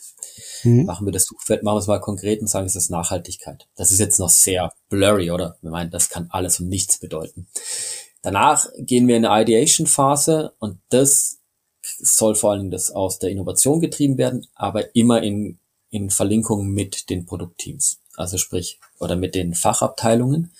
[0.64, 0.84] mhm.
[0.84, 3.66] machen wir das Suchfeld, machen wir es mal konkret und sagen, es ist Nachhaltigkeit.
[3.78, 5.56] Das ist jetzt noch sehr blurry, oder?
[5.62, 7.48] Wir meinen, das kann alles und nichts bedeuten.
[8.24, 11.40] Danach gehen wir in eine Ideation-Phase und das
[12.00, 15.60] soll vor allem das aus der Innovation getrieben werden, aber immer in,
[15.90, 18.00] in Verlinkung mit den Produktteams.
[18.16, 20.54] Also sprich, oder mit den Fachabteilungen.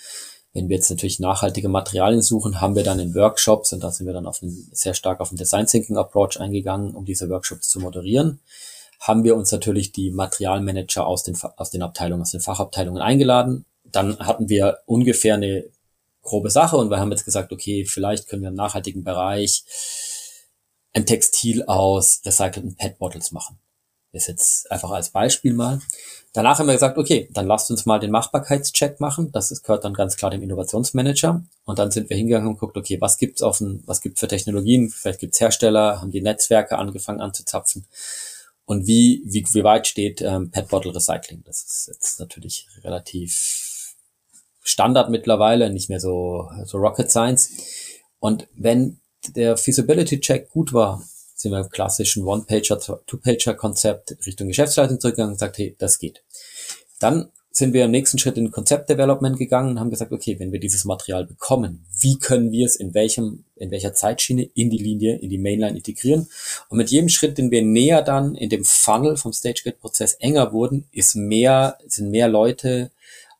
[0.52, 4.08] Wenn wir jetzt natürlich nachhaltige Materialien suchen, haben wir dann in Workshops, und da sind
[4.08, 7.70] wir dann auf einen, sehr stark auf den Design Thinking Approach eingegangen, um diese Workshops
[7.70, 8.42] zu moderieren,
[9.00, 13.66] haben wir uns natürlich die Materialmanager aus den, aus den Abteilungen, aus den Fachabteilungen eingeladen.
[13.86, 15.66] Dann hatten wir ungefähr eine
[16.24, 19.64] grobe Sache und wir haben jetzt gesagt, okay, vielleicht können wir im nachhaltigen Bereich
[20.94, 23.60] ein Textil aus recycelten PET-Bottles machen.
[24.14, 25.82] Das ist jetzt einfach als Beispiel mal.
[26.34, 29.32] Danach haben wir gesagt, okay, dann lasst uns mal den Machbarkeitscheck machen.
[29.32, 31.44] Das gehört dann ganz klar dem Innovationsmanager.
[31.66, 34.90] Und dann sind wir hingegangen und guckt, okay, was gibt's dem, was gibt's für Technologien?
[34.90, 37.88] Vielleicht gibt's Hersteller, haben die Netzwerke angefangen anzuzapfen.
[38.66, 41.44] Und wie, wie, wie weit steht ähm, Pet Bottle Recycling?
[41.44, 43.73] Das ist jetzt natürlich relativ
[44.64, 47.52] Standard mittlerweile, nicht mehr so, so Rocket Science.
[48.20, 49.00] Und wenn
[49.36, 51.04] der Feasibility Check gut war,
[51.36, 56.24] sind wir im klassischen One-Pager, Two-Pager-Konzept Richtung Geschäftsleitung zurückgegangen und gesagt, hey, das geht.
[57.00, 60.52] Dann sind wir im nächsten Schritt in Concept Development gegangen und haben gesagt, okay, wenn
[60.52, 64.80] wir dieses Material bekommen, wie können wir es in welchem, in welcher Zeitschiene in die
[64.80, 66.28] Linie, in die Mainline integrieren?
[66.70, 70.88] Und mit jedem Schritt, den wir näher dann in dem Funnel vom StageGate-Prozess enger wurden,
[70.92, 72.90] ist mehr, sind mehr Leute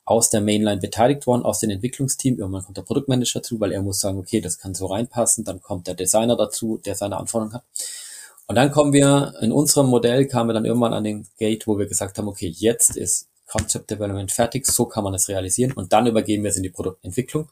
[0.04, 2.38] aus der Mainline beteiligt worden, aus dem Entwicklungsteam.
[2.38, 5.44] Irgendwann kommt der Produktmanager dazu, weil er muss sagen, okay, das kann so reinpassen.
[5.44, 7.64] Dann kommt der Designer dazu, der seine Anforderungen hat.
[8.46, 11.78] Und dann kommen wir, in unserem Modell kamen wir dann irgendwann an den Gate, wo
[11.78, 15.92] wir gesagt haben, okay, jetzt ist Concept Development fertig, so kann man es realisieren und
[15.92, 17.48] dann übergeben wir es in die Produktentwicklung.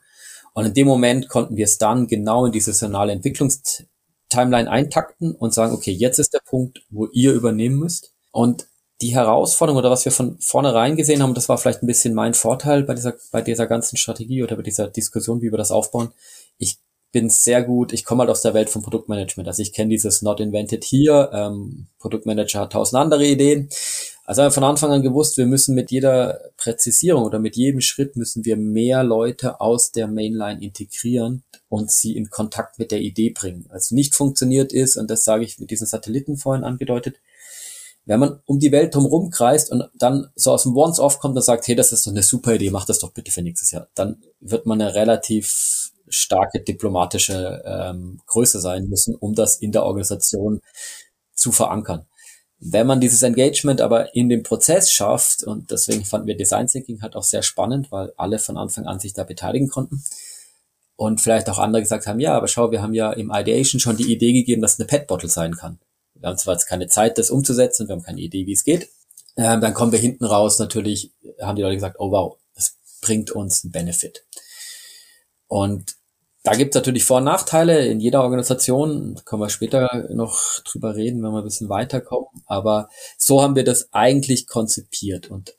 [0.55, 5.55] Und in dem Moment konnten wir es dann genau in diese saisonale Entwicklungstimeline eintakten und
[5.55, 8.13] sagen, okay, jetzt ist der Punkt, wo ihr übernehmen müsst.
[8.33, 8.67] Und
[9.03, 12.35] die Herausforderung oder was wir von vornherein gesehen haben, das war vielleicht ein bisschen mein
[12.35, 16.13] Vorteil bei dieser, bei dieser ganzen Strategie oder bei dieser Diskussion, wie wir das aufbauen.
[16.57, 16.79] Ich
[17.11, 19.47] bin sehr gut, ich komme halt aus der Welt vom Produktmanagement.
[19.47, 23.69] Also ich kenne dieses Not Invented hier, ähm, Produktmanager hat tausend andere Ideen.
[24.25, 28.17] Also haben von Anfang an gewusst, wir müssen mit jeder Präzisierung oder mit jedem Schritt
[28.17, 33.31] müssen wir mehr Leute aus der Mainline integrieren und sie in Kontakt mit der Idee
[33.31, 33.67] bringen.
[33.69, 37.17] Also nicht funktioniert ist, und das sage ich mit diesen Satelliten vorhin angedeutet,
[38.05, 41.43] wenn man um die Welt drumherum kreist und dann so aus dem Once-Off kommt und
[41.43, 43.89] sagt, hey, das ist doch eine super Idee, mach das doch bitte für nächstes Jahr,
[43.95, 49.85] dann wird man eine relativ starke diplomatische ähm, Größe sein müssen, um das in der
[49.85, 50.61] Organisation
[51.35, 52.07] zu verankern.
[52.59, 57.03] Wenn man dieses Engagement aber in dem Prozess schafft, und deswegen fanden wir Design Thinking
[57.03, 60.05] halt auch sehr spannend, weil alle von Anfang an sich da beteiligen konnten.
[60.95, 63.97] Und vielleicht auch andere gesagt haben, ja, aber schau, wir haben ja im Ideation schon
[63.97, 65.81] die Idee gegeben, dass eine Pet-Bottle sein kann.
[66.23, 68.89] Wir haben zwar jetzt keine Zeit, das umzusetzen, wir haben keine Idee, wie es geht.
[69.37, 73.33] Ähm, dann kommen wir hinten raus, natürlich haben die Leute gesagt, oh wow, das bringt
[73.33, 74.25] uns einen Benefit.
[75.49, 75.97] Und
[76.45, 79.21] da gibt es natürlich Vor- und Nachteile in jeder Organisation.
[79.25, 82.29] Können wir später noch drüber reden, wenn wir ein bisschen weiterkommen.
[82.47, 85.55] Aber so haben wir das eigentlich konzipiert und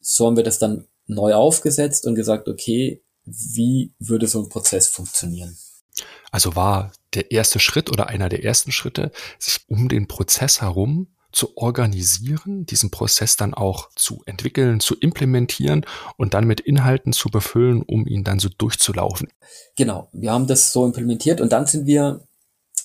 [0.00, 4.88] so haben wir das dann neu aufgesetzt und gesagt, okay, wie würde so ein Prozess
[4.88, 5.56] funktionieren?
[6.30, 11.08] Also war der erste Schritt oder einer der ersten Schritte, sich um den Prozess herum
[11.32, 15.84] zu organisieren, diesen Prozess dann auch zu entwickeln, zu implementieren
[16.16, 19.28] und dann mit Inhalten zu befüllen, um ihn dann so durchzulaufen.
[19.76, 22.26] Genau, wir haben das so implementiert und dann sind wir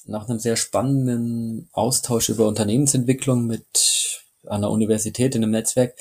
[0.06, 5.95] nach einem sehr spannenden Austausch über Unternehmensentwicklung mit einer Universität in einem Netzwerk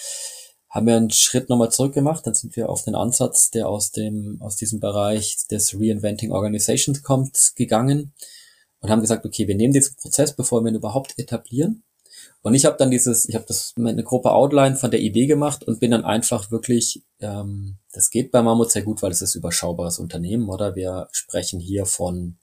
[0.71, 2.27] haben wir einen Schritt nochmal zurück gemacht.
[2.27, 7.03] Dann sind wir auf den Ansatz, der aus dem, aus diesem Bereich des Reinventing Organizations
[7.03, 8.13] kommt, gegangen
[8.81, 11.83] und haben gesagt, okay, wir nehmen diesen Prozess, bevor wir ihn überhaupt etablieren
[12.43, 15.27] und ich habe dann dieses, ich habe das mit einer Gruppe Outline von der Idee
[15.27, 19.23] gemacht und bin dann einfach wirklich, ähm, das geht bei Mammut sehr gut, weil es
[19.23, 20.75] ist überschaubares Unternehmen, oder?
[20.75, 22.39] Wir sprechen hier von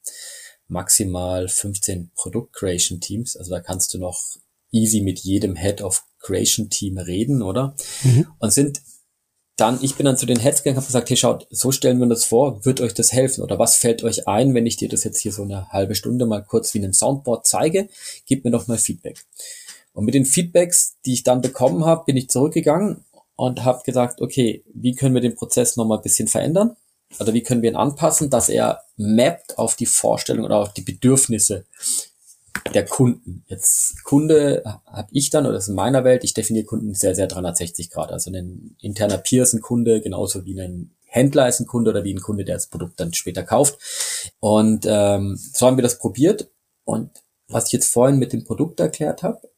[0.67, 3.35] maximal 15 Produkt Creation Teams.
[3.35, 4.23] Also da kannst du noch
[4.71, 7.75] easy mit jedem Head of Creation Team reden, oder?
[8.03, 8.27] Mhm.
[8.39, 8.81] Und sind
[9.57, 12.03] dann, ich bin dann zu den Heads gegangen, habe gesagt, hey, schaut, so stellen wir
[12.03, 13.43] uns das vor, wird euch das helfen?
[13.43, 16.27] Oder was fällt euch ein, wenn ich dir das jetzt hier so eine halbe Stunde
[16.27, 17.89] mal kurz wie ein Soundboard zeige?
[18.27, 19.25] Gib mir doch mal Feedback.
[19.93, 23.03] Und mit den Feedbacks, die ich dann bekommen habe, bin ich zurückgegangen
[23.35, 26.75] und habe gesagt, okay, wie können wir den Prozess nochmal ein bisschen verändern?
[27.19, 30.81] Oder wie können wir ihn anpassen, dass er mappt auf die Vorstellung oder auf die
[30.81, 31.65] Bedürfnisse
[32.73, 33.43] der Kunden.
[33.47, 37.15] Jetzt Kunde habe ich dann, oder das ist in meiner Welt, ich definiere Kunden sehr,
[37.15, 38.11] sehr 360 Grad.
[38.11, 42.03] Also ein interner Peer ist ein Kunde, genauso wie ein Händler ist ein Kunde oder
[42.03, 43.79] wie ein Kunde, der das Produkt dann später kauft.
[44.39, 46.49] Und ähm, so haben wir das probiert.
[46.83, 47.11] Und
[47.47, 49.49] was ich jetzt vorhin mit dem Produkt erklärt habe,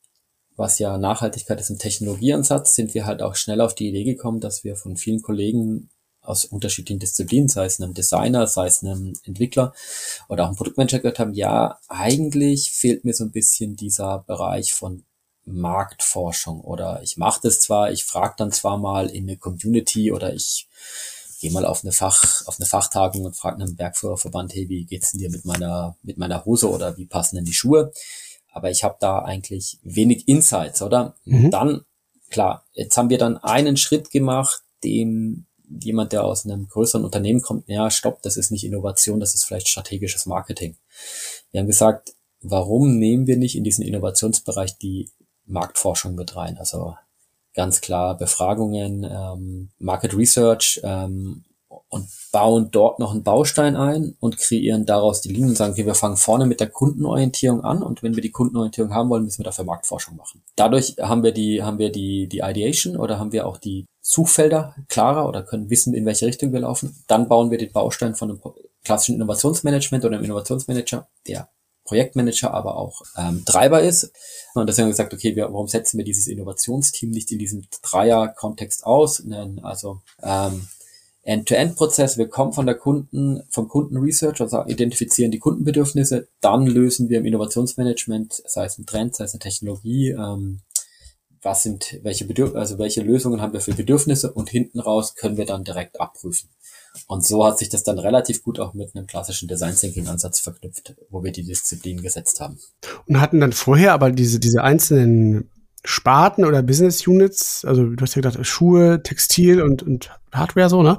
[0.56, 4.40] was ja Nachhaltigkeit ist im Technologieansatz, sind wir halt auch schnell auf die Idee gekommen,
[4.40, 5.90] dass wir von vielen Kollegen
[6.22, 9.74] aus unterschiedlichen Disziplinen, sei es einem Designer, sei es einem Entwickler
[10.28, 14.74] oder auch einem Produktmanager gehört haben, ja, eigentlich fehlt mir so ein bisschen dieser Bereich
[14.74, 15.04] von
[15.46, 20.34] Marktforschung oder ich mache das zwar, ich frage dann zwar mal in eine Community oder
[20.34, 20.68] ich
[21.42, 25.12] gehe mal auf eine Fach, auf eine Fachtagung und frage einen Bergführerverband, hey, wie geht's
[25.12, 27.92] denn dir mit meiner, mit meiner Hose oder wie passen denn die Schuhe?
[28.52, 31.16] aber ich habe da eigentlich wenig Insights, oder?
[31.26, 31.52] Mhm.
[31.52, 31.86] Dann,
[32.30, 37.42] klar, jetzt haben wir dann einen Schritt gemacht, den jemand, der aus einem größeren Unternehmen
[37.42, 40.78] kommt, ja, stopp, das ist nicht Innovation, das ist vielleicht strategisches Marketing.
[41.52, 45.10] Wir haben gesagt, warum nehmen wir nicht in diesen Innovationsbereich die
[45.46, 46.58] Marktforschung mit rein?
[46.58, 46.96] Also
[47.54, 51.44] ganz klar Befragungen, ähm, Market Research ähm,
[51.90, 55.86] und bauen dort noch einen Baustein ein und kreieren daraus die Linien und sagen, okay,
[55.86, 59.40] wir fangen vorne mit der Kundenorientierung an und wenn wir die Kundenorientierung haben wollen, müssen
[59.40, 60.44] wir dafür Marktforschung machen.
[60.56, 64.76] Dadurch haben wir die, haben wir die, die Ideation oder haben wir auch die Suchfelder
[64.88, 67.04] klarer oder können wissen, in welche Richtung wir laufen.
[67.08, 68.42] Dann bauen wir den Baustein von einem
[68.84, 71.50] klassischen Innovationsmanagement oder einem Innovationsmanager, der
[71.86, 74.12] Projektmanager, aber auch ähm, Treiber ist.
[74.54, 77.66] Und deswegen haben wir gesagt, okay, wir, warum setzen wir dieses Innovationsteam nicht in diesem
[77.82, 79.24] Dreier-Kontext aus?
[79.64, 80.68] Also ähm,
[81.30, 87.20] End-to-End-Prozess, wir kommen von der Kunden, vom Kundenresearch, also identifizieren die Kundenbedürfnisse, dann lösen wir
[87.20, 90.62] im Innovationsmanagement, sei es ein Trend, sei es eine Technologie, ähm,
[91.44, 95.38] was sind, welche Bedürf also welche Lösungen haben wir für Bedürfnisse und hinten raus können
[95.38, 96.50] wir dann direkt abprüfen.
[97.08, 100.40] Und so hat sich das dann relativ gut auch mit einem klassischen Design Thinking Ansatz
[100.40, 102.60] verknüpft, wo wir die Disziplinen gesetzt haben.
[103.06, 105.50] Und hatten dann vorher aber diese, diese einzelnen
[105.86, 110.84] Sparten oder Business Units, also du hast ja gesagt, Schuhe, Textil und, und Hardware so,
[110.84, 110.98] ne?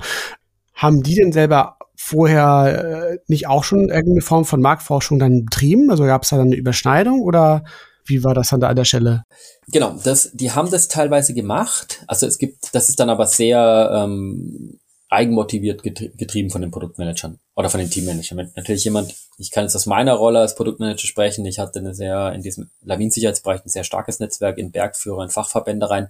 [0.75, 5.91] Haben die denn selber vorher äh, nicht auch schon irgendeine Form von Marktforschung dann betrieben?
[5.91, 7.63] Also gab es da dann eine Überschneidung oder
[8.07, 9.25] wie war das dann da an der Stelle?
[9.69, 12.03] Genau, das, die haben das teilweise gemacht.
[12.07, 14.79] Also es gibt, das ist dann aber sehr ähm,
[15.11, 18.39] eigenmotiviert getrieben von den Produktmanagern oder von den Teammanagern.
[18.39, 21.95] Wenn natürlich jemand, ich kann jetzt aus meiner Rolle als Produktmanager sprechen, ich hatte eine
[21.95, 26.09] sehr, in diesem Lawinensicherheitsbereich ein sehr starkes Netzwerk in Bergführer, in Fachverbände rein.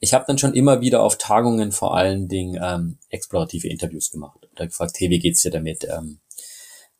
[0.00, 4.48] Ich habe dann schon immer wieder auf Tagungen vor allen Dingen ähm, explorative Interviews gemacht
[4.50, 5.84] oder gefragt, hey, wie geht's dir damit?
[5.84, 6.18] Ähm,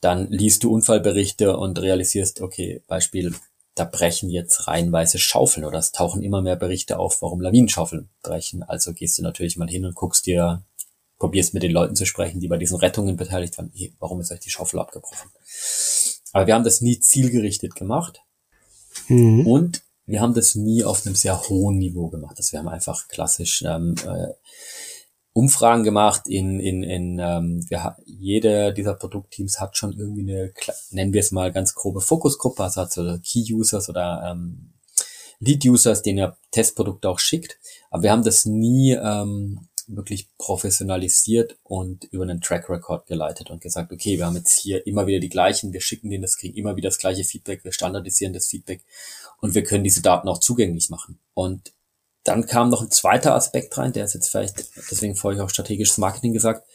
[0.02, 3.34] dann liest du Unfallberichte und realisierst, okay, Beispiel,
[3.74, 8.62] da brechen jetzt reihenweise Schaufeln oder es tauchen immer mehr Berichte auf, warum Lawinenschaufeln brechen.
[8.62, 10.62] Also gehst du natürlich mal hin und guckst dir
[11.22, 13.70] probierst mit den Leuten zu sprechen, die bei diesen Rettungen beteiligt waren.
[13.76, 15.30] Hey, warum ist euch die Schaufel abgebrochen?
[16.32, 18.22] Aber wir haben das nie zielgerichtet gemacht.
[19.06, 19.46] Mhm.
[19.46, 22.32] Und wir haben das nie auf einem sehr hohen Niveau gemacht.
[22.32, 24.32] Das also wir haben einfach klassisch ähm, äh,
[25.32, 30.52] Umfragen gemacht in, in, in ähm, wir, jede dieser Produktteams hat schon irgendwie eine,
[30.90, 34.72] nennen wir es mal ganz grobe Fokusgruppe, also hat so Key-Users oder ähm,
[35.38, 37.58] Lead-Users, denen er Testprodukte auch schickt.
[37.90, 43.60] Aber wir haben das nie ähm, wirklich professionalisiert und über einen Track Record geleitet und
[43.60, 46.56] gesagt, okay, wir haben jetzt hier immer wieder die gleichen, wir schicken denen das, kriegen
[46.56, 48.84] immer wieder das gleiche Feedback, wir standardisieren das Feedback
[49.38, 51.18] und wir können diese Daten auch zugänglich machen.
[51.34, 51.72] Und
[52.24, 55.98] dann kam noch ein zweiter Aspekt rein, der ist jetzt vielleicht, deswegen vorher auch strategisches
[55.98, 56.66] Marketing gesagt.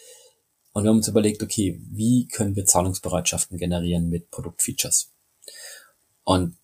[0.74, 5.12] Und wir haben uns überlegt, okay, wie können wir Zahlungsbereitschaften generieren mit Produktfeatures?
[6.24, 6.58] Und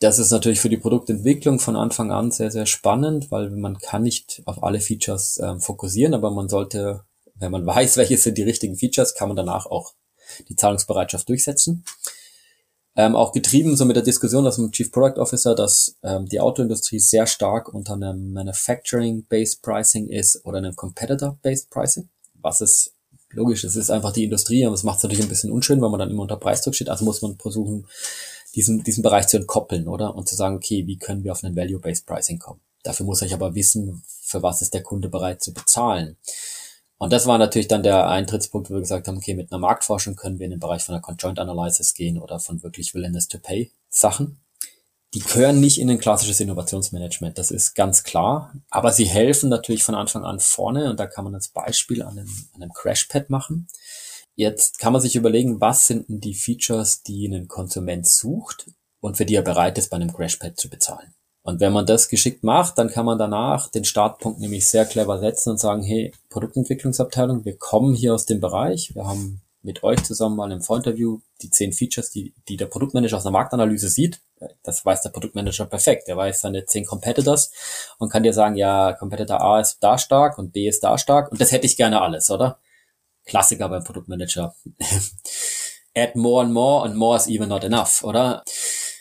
[0.00, 4.02] das ist natürlich für die Produktentwicklung von Anfang an sehr, sehr spannend, weil man kann
[4.02, 7.04] nicht auf alle Features ähm, fokussieren, aber man sollte,
[7.34, 9.94] wenn man weiß, welche sind die richtigen Features, kann man danach auch
[10.48, 11.84] die Zahlungsbereitschaft durchsetzen.
[12.98, 16.40] Ähm, auch getrieben so mit der Diskussion aus dem Chief Product Officer, dass ähm, die
[16.40, 22.08] Autoindustrie sehr stark unter einem Manufacturing-Based Pricing ist oder einem Competitor-Based Pricing,
[22.40, 22.94] was ist
[23.30, 25.90] logisch, es ist einfach die Industrie, aber es macht es natürlich ein bisschen unschön, weil
[25.90, 27.86] man dann immer unter Preisdruck steht, also muss man versuchen,
[28.56, 30.14] diesen, diesen Bereich zu entkoppeln, oder?
[30.14, 32.60] Und zu sagen, okay, wie können wir auf einen Value-Based Pricing kommen?
[32.82, 36.16] Dafür muss ich aber wissen, für was ist der Kunde bereit zu bezahlen.
[36.98, 40.16] Und das war natürlich dann der Eintrittspunkt, wo wir gesagt haben, okay, mit einer Marktforschung
[40.16, 43.38] können wir in den Bereich von der Conjoint Analysis gehen oder von wirklich Willingness to
[43.38, 44.40] Pay Sachen.
[45.12, 48.54] Die gehören nicht in ein klassisches Innovationsmanagement, das ist ganz klar.
[48.70, 52.18] Aber sie helfen natürlich von Anfang an vorne und da kann man als Beispiel an
[52.18, 53.68] einem, an einem Crashpad machen.
[54.36, 58.70] Jetzt kann man sich überlegen, was sind denn die Features, die ein Konsument sucht
[59.00, 61.14] und für die er bereit ist, bei einem Crashpad zu bezahlen.
[61.42, 65.18] Und wenn man das geschickt macht, dann kann man danach den Startpunkt nämlich sehr clever
[65.20, 70.02] setzen und sagen, hey, Produktentwicklungsabteilung, wir kommen hier aus dem Bereich, wir haben mit euch
[70.04, 74.20] zusammen mal im Vorinterview die zehn Features, die, die der Produktmanager aus der Marktanalyse sieht.
[74.62, 76.08] Das weiß der Produktmanager perfekt.
[76.08, 77.52] Er weiß seine zehn Competitors
[77.98, 81.32] und kann dir sagen, ja, Competitor A ist da stark und B ist da stark
[81.32, 82.58] und das hätte ich gerne alles, oder?
[83.26, 84.54] Klassiker beim Produktmanager.
[85.94, 88.42] Add more and more and more is even not enough, oder?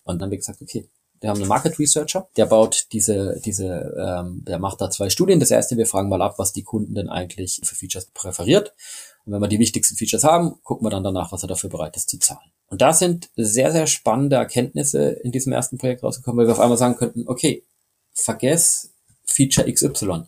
[0.03, 0.89] Und dann haben wir gesagt, okay,
[1.21, 5.39] wir haben einen Market Researcher, der baut diese, diese, ähm, der macht da zwei Studien.
[5.39, 8.73] Das erste, wir fragen mal ab, was die Kunden denn eigentlich für Features präferiert.
[9.25, 11.95] Und wenn wir die wichtigsten Features haben, gucken wir dann danach, was er dafür bereit
[11.95, 12.51] ist zu zahlen.
[12.67, 16.59] Und da sind sehr, sehr spannende Erkenntnisse in diesem ersten Projekt rausgekommen, weil wir auf
[16.59, 17.63] einmal sagen könnten, okay,
[18.13, 18.91] vergess
[19.25, 20.25] Feature XY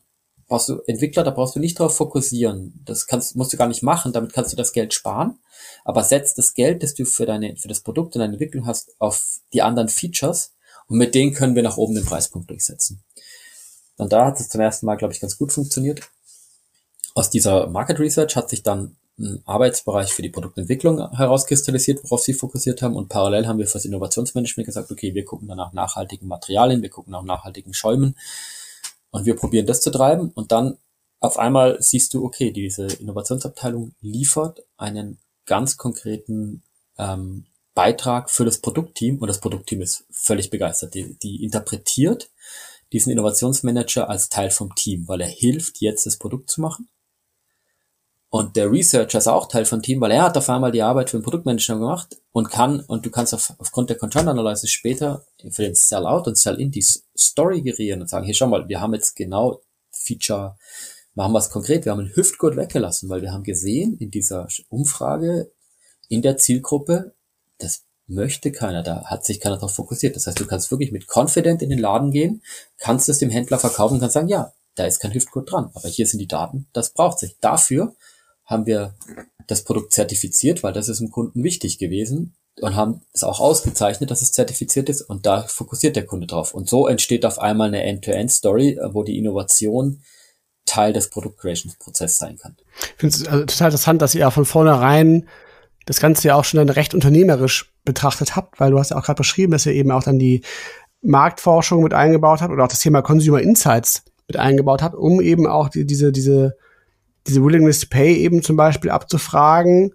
[0.48, 2.82] brauchst du Entwickler, da brauchst du nicht drauf fokussieren.
[2.86, 5.40] Das kannst, musst du gar nicht machen, damit kannst du das Geld sparen.
[5.84, 8.96] Aber setz das Geld, das du für deine, für das Produkt und deine Entwicklung hast,
[9.00, 10.54] auf die anderen Features
[10.88, 13.04] und mit denen können wir nach oben den Preispunkt durchsetzen.
[13.98, 16.02] Und da hat es zum ersten Mal, glaube ich, ganz gut funktioniert.
[17.16, 22.34] Aus dieser Market Research hat sich dann ein Arbeitsbereich für die Produktentwicklung herauskristallisiert, worauf sie
[22.34, 22.96] fokussiert haben.
[22.96, 26.90] Und parallel haben wir fürs Innovationsmanagement gesagt, okay, wir gucken dann nach nachhaltigen Materialien, wir
[26.90, 28.16] gucken nach nachhaltigen Schäumen,
[29.12, 30.78] und wir probieren das zu treiben und dann
[31.20, 36.64] auf einmal siehst du, okay, diese Innovationsabteilung liefert einen ganz konkreten
[36.98, 40.94] ähm, Beitrag für das Produktteam und das Produktteam ist völlig begeistert.
[40.94, 42.30] Die, die interpretiert
[42.94, 46.90] diesen Innovationsmanager als Teil vom Team, weil er hilft, jetzt das Produkt zu machen.
[48.30, 51.10] Und der Researcher ist auch Teil von Team, weil er hat auf einmal die Arbeit
[51.10, 55.26] für den Produktmanager gemacht und kann, und du kannst auf, aufgrund der Control Analysis später
[55.50, 56.86] für den Sell-Out und Sell-In die
[57.18, 59.62] Story gerieren und sagen, hier schau mal, wir haben jetzt genau
[59.92, 60.58] Feature,
[61.14, 64.48] machen wir es konkret, wir haben einen Hüftgurt weggelassen, weil wir haben gesehen in dieser
[64.68, 65.50] Umfrage
[66.10, 67.14] in der Zielgruppe,
[67.60, 70.16] das möchte keiner, da hat sich keiner darauf fokussiert.
[70.16, 72.42] Das heißt, du kannst wirklich mit Confident in den Laden gehen,
[72.78, 76.06] kannst es dem Händler verkaufen kannst sagen, ja, da ist kein Hüftgurt dran, aber hier
[76.06, 77.38] sind die Daten, das braucht sich.
[77.40, 77.96] Dafür
[78.48, 78.96] haben wir
[79.46, 84.10] das Produkt zertifiziert, weil das ist dem Kunden wichtig gewesen und haben es auch ausgezeichnet,
[84.10, 86.54] dass es zertifiziert ist und da fokussiert der Kunde drauf.
[86.54, 90.02] Und so entsteht auf einmal eine End-to-End-Story, wo die Innovation
[90.66, 92.58] Teil des Product-Creation-Prozesses sein kann.
[92.80, 95.28] Ich finde es also total interessant, dass ihr ja von vornherein
[95.86, 99.04] das Ganze ja auch schon dann recht unternehmerisch betrachtet habt, weil du hast ja auch
[99.04, 100.44] gerade beschrieben, dass ihr eben auch dann die
[101.02, 105.48] Marktforschung mit eingebaut habt oder auch das Thema Consumer Insights mit eingebaut habt, um eben
[105.48, 106.58] auch die, diese, diese
[107.28, 109.94] diese Willingness to Pay eben zum Beispiel abzufragen,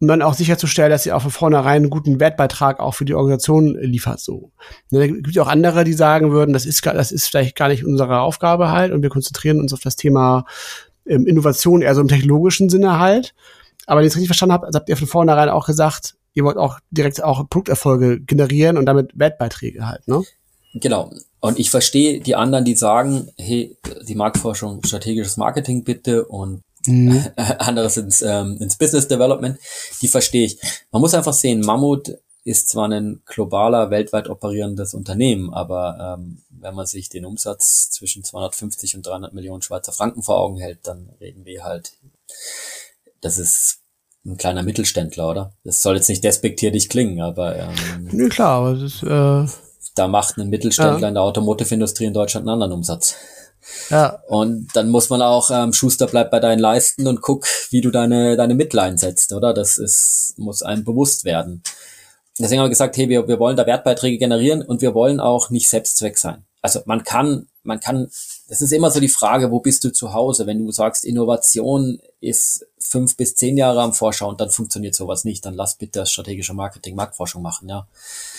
[0.00, 3.14] um dann auch sicherzustellen, dass sie auch von vornherein einen guten Wertbeitrag auch für die
[3.14, 4.20] Organisation liefert.
[4.20, 4.52] So.
[4.90, 7.84] Da gibt es auch andere, die sagen würden, das ist, das ist vielleicht gar nicht
[7.84, 10.44] unsere Aufgabe halt und wir konzentrieren uns auf das Thema
[11.06, 13.34] ähm, Innovation eher so im technologischen Sinne halt.
[13.86, 16.58] Aber wenn ich es richtig verstanden habe, habt ihr von vornherein auch gesagt, ihr wollt
[16.58, 20.22] auch direkt auch Produkterfolge generieren und damit Wertbeiträge halt, ne?
[20.74, 21.10] Genau.
[21.46, 27.24] Und ich verstehe die anderen, die sagen, hey, die Marktforschung, strategisches Marketing bitte und mhm.
[27.36, 29.56] anderes ins, ähm, ins Business Development,
[30.02, 30.58] die verstehe ich.
[30.90, 36.74] Man muss einfach sehen, Mammut ist zwar ein globaler, weltweit operierendes Unternehmen, aber ähm, wenn
[36.74, 41.10] man sich den Umsatz zwischen 250 und 300 Millionen Schweizer Franken vor Augen hält, dann
[41.20, 41.92] reden wir halt,
[43.20, 43.82] das ist
[44.24, 45.52] ein kleiner Mittelständler, oder?
[45.62, 47.74] Das soll jetzt nicht despektierlich klingen, aber ähm,
[48.10, 49.65] nee, klar, aber das ist, äh
[49.96, 51.08] da macht ein Mittelständler ja.
[51.08, 53.16] in der Automotive-Industrie in Deutschland einen anderen Umsatz.
[53.90, 54.20] Ja.
[54.28, 57.90] Und dann muss man auch, ähm, Schuster bleibt bei deinen Leisten und guck, wie du
[57.90, 59.52] deine, deine Mittel einsetzt, oder?
[59.52, 61.62] Das ist, muss einem bewusst werden.
[62.38, 65.50] Deswegen haben wir gesagt, hey, wir, wir wollen da Wertbeiträge generieren und wir wollen auch
[65.50, 66.44] nicht Selbstzweck sein.
[66.60, 68.08] Also man kann, man kann,
[68.48, 70.46] das ist immer so die Frage, wo bist du zu Hause?
[70.46, 75.44] Wenn du sagst, Innovation ist fünf bis zehn Jahre am Vorschauen, dann funktioniert sowas nicht.
[75.44, 77.86] Dann lass bitte das strategische Marketing, Marktforschung machen, ja.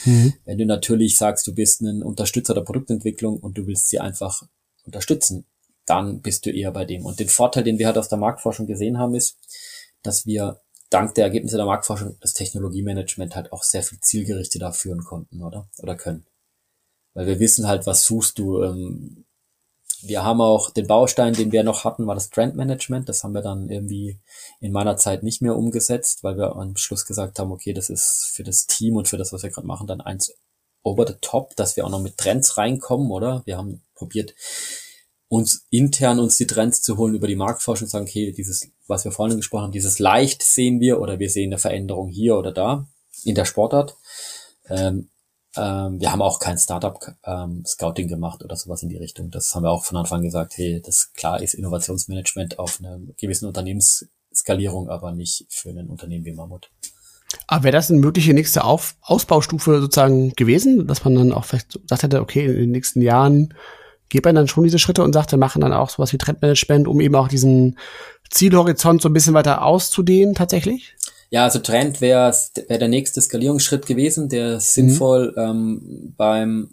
[0.05, 0.33] Mhm.
[0.45, 4.43] Wenn du natürlich sagst, du bist ein Unterstützer der Produktentwicklung und du willst sie einfach
[4.85, 5.45] unterstützen,
[5.85, 7.05] dann bist du eher bei dem.
[7.05, 9.37] Und den Vorteil, den wir halt aus der Marktforschung gesehen haben, ist,
[10.03, 15.03] dass wir dank der Ergebnisse der Marktforschung das Technologiemanagement halt auch sehr viel zielgerichteter führen
[15.03, 15.69] konnten, oder?
[15.79, 16.25] Oder können.
[17.13, 19.25] Weil wir wissen halt, was suchst du, ähm,
[20.03, 23.09] wir haben auch den Baustein, den wir noch hatten, war das Trend Management.
[23.09, 24.19] Das haben wir dann irgendwie
[24.59, 28.29] in meiner Zeit nicht mehr umgesetzt, weil wir am Schluss gesagt haben, okay, das ist
[28.31, 30.33] für das Team und für das, was wir gerade machen, dann eins
[30.83, 33.41] over the top, dass wir auch noch mit Trends reinkommen, oder?
[33.45, 34.33] Wir haben probiert,
[35.27, 39.11] uns intern uns die Trends zu holen über die Marktforschung, sagen, okay, dieses, was wir
[39.11, 42.87] vorhin gesprochen haben, dieses leicht sehen wir oder wir sehen eine Veränderung hier oder da
[43.23, 43.97] in der Sportart.
[44.69, 45.09] Ähm,
[45.57, 49.31] ähm, wir haben auch kein Startup-Scouting ähm, gemacht oder sowas in die Richtung.
[49.31, 53.47] Das haben wir auch von Anfang gesagt, hey, das klar ist Innovationsmanagement auf einer gewissen
[53.47, 56.69] Unternehmensskalierung, aber nicht für ein Unternehmen wie Mammut.
[57.47, 61.79] Aber wäre das eine mögliche nächste auf Ausbaustufe sozusagen gewesen, dass man dann auch vielleicht
[61.81, 63.53] gesagt hätte, okay, in den nächsten Jahren
[64.09, 66.87] geht man dann schon diese Schritte und sagt, wir machen dann auch sowas wie Trendmanagement,
[66.87, 67.77] um eben auch diesen
[68.29, 70.95] Zielhorizont so ein bisschen weiter auszudehnen tatsächlich?
[71.29, 72.33] Ja, also Trend wäre
[72.67, 74.59] wär der nächste Skalierungsschritt gewesen, der mhm.
[74.59, 76.69] sinnvoll ähm, beim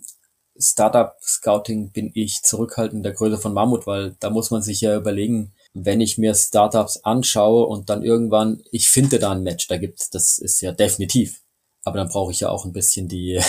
[0.57, 4.97] Startup Scouting bin ich zurückhaltend der Größe von Mammut, weil da muss man sich ja
[4.97, 9.77] überlegen, wenn ich mir Startups anschaue und dann irgendwann, ich finde da ein Match, da
[9.77, 11.41] gibt's, das ist ja definitiv.
[11.87, 13.41] Aber dann brauche ich ja auch ein bisschen die,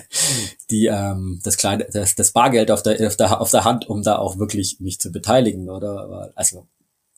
[0.70, 4.02] die, ähm, das kleine, das, das Bargeld auf der, auf der, auf der Hand, um
[4.02, 6.32] da auch wirklich mich zu beteiligen, oder?
[6.34, 6.66] Also,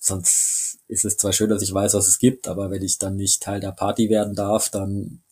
[0.07, 3.17] sonst ist es zwar schön, dass ich weiß, was es gibt, aber wenn ich dann
[3.17, 5.23] nicht Teil der Party werden darf, dann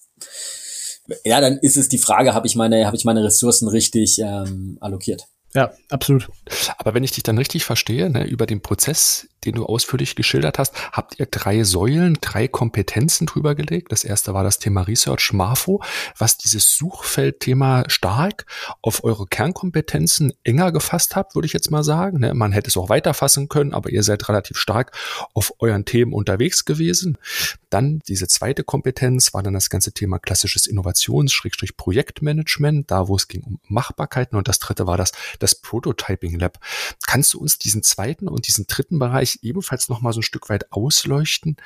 [1.24, 4.78] ja, dann ist es die Frage, habe ich meine, habe ich meine Ressourcen richtig ähm,
[4.80, 5.26] allokiert?
[5.54, 6.28] Ja, absolut.
[6.78, 10.58] Aber wenn ich dich dann richtig verstehe, ne, über den Prozess, den du ausführlich geschildert
[10.58, 13.92] hast, habt ihr drei Säulen, drei Kompetenzen drüber gelegt.
[13.92, 15.82] Das erste war das Thema Research Marfo,
[16.18, 18.46] was dieses Suchfeldthema stark
[18.82, 22.20] auf eure Kernkompetenzen enger gefasst habt, würde ich jetzt mal sagen.
[22.20, 24.92] Ne, man hätte es auch weiter fassen können, aber ihr seid relativ stark
[25.34, 27.18] auf euren Themen unterwegs gewesen.
[27.70, 33.42] Dann diese zweite Kompetenz war dann das ganze Thema klassisches Innovations-Projektmanagement, da wo es ging
[33.42, 34.36] um Machbarkeiten.
[34.36, 36.58] Und das dritte war das das Prototyping Lab.
[37.06, 40.48] Kannst du uns diesen zweiten und diesen dritten Bereich ebenfalls noch mal so ein Stück
[40.48, 41.56] weit ausleuchten,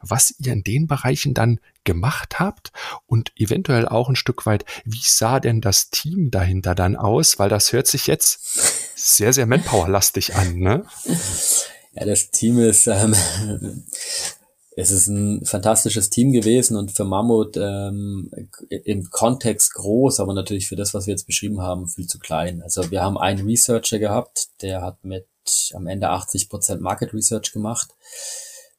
[0.00, 2.72] was ihr in den Bereichen dann gemacht habt
[3.06, 7.38] und eventuell auch ein Stück weit, wie sah denn das Team dahinter dann aus?
[7.38, 8.40] Weil das hört sich jetzt
[8.94, 10.84] sehr, sehr Manpower-lastig an, ne?
[11.94, 13.14] Ja, das Team ist, ähm,
[14.76, 18.30] es ist ein fantastisches Team gewesen und für Mammut ähm,
[18.68, 22.62] im Kontext groß, aber natürlich für das, was wir jetzt beschrieben haben, viel zu klein.
[22.62, 25.26] Also wir haben einen Researcher gehabt, der hat mit
[25.74, 27.94] am Ende 80 Prozent Market Research gemacht.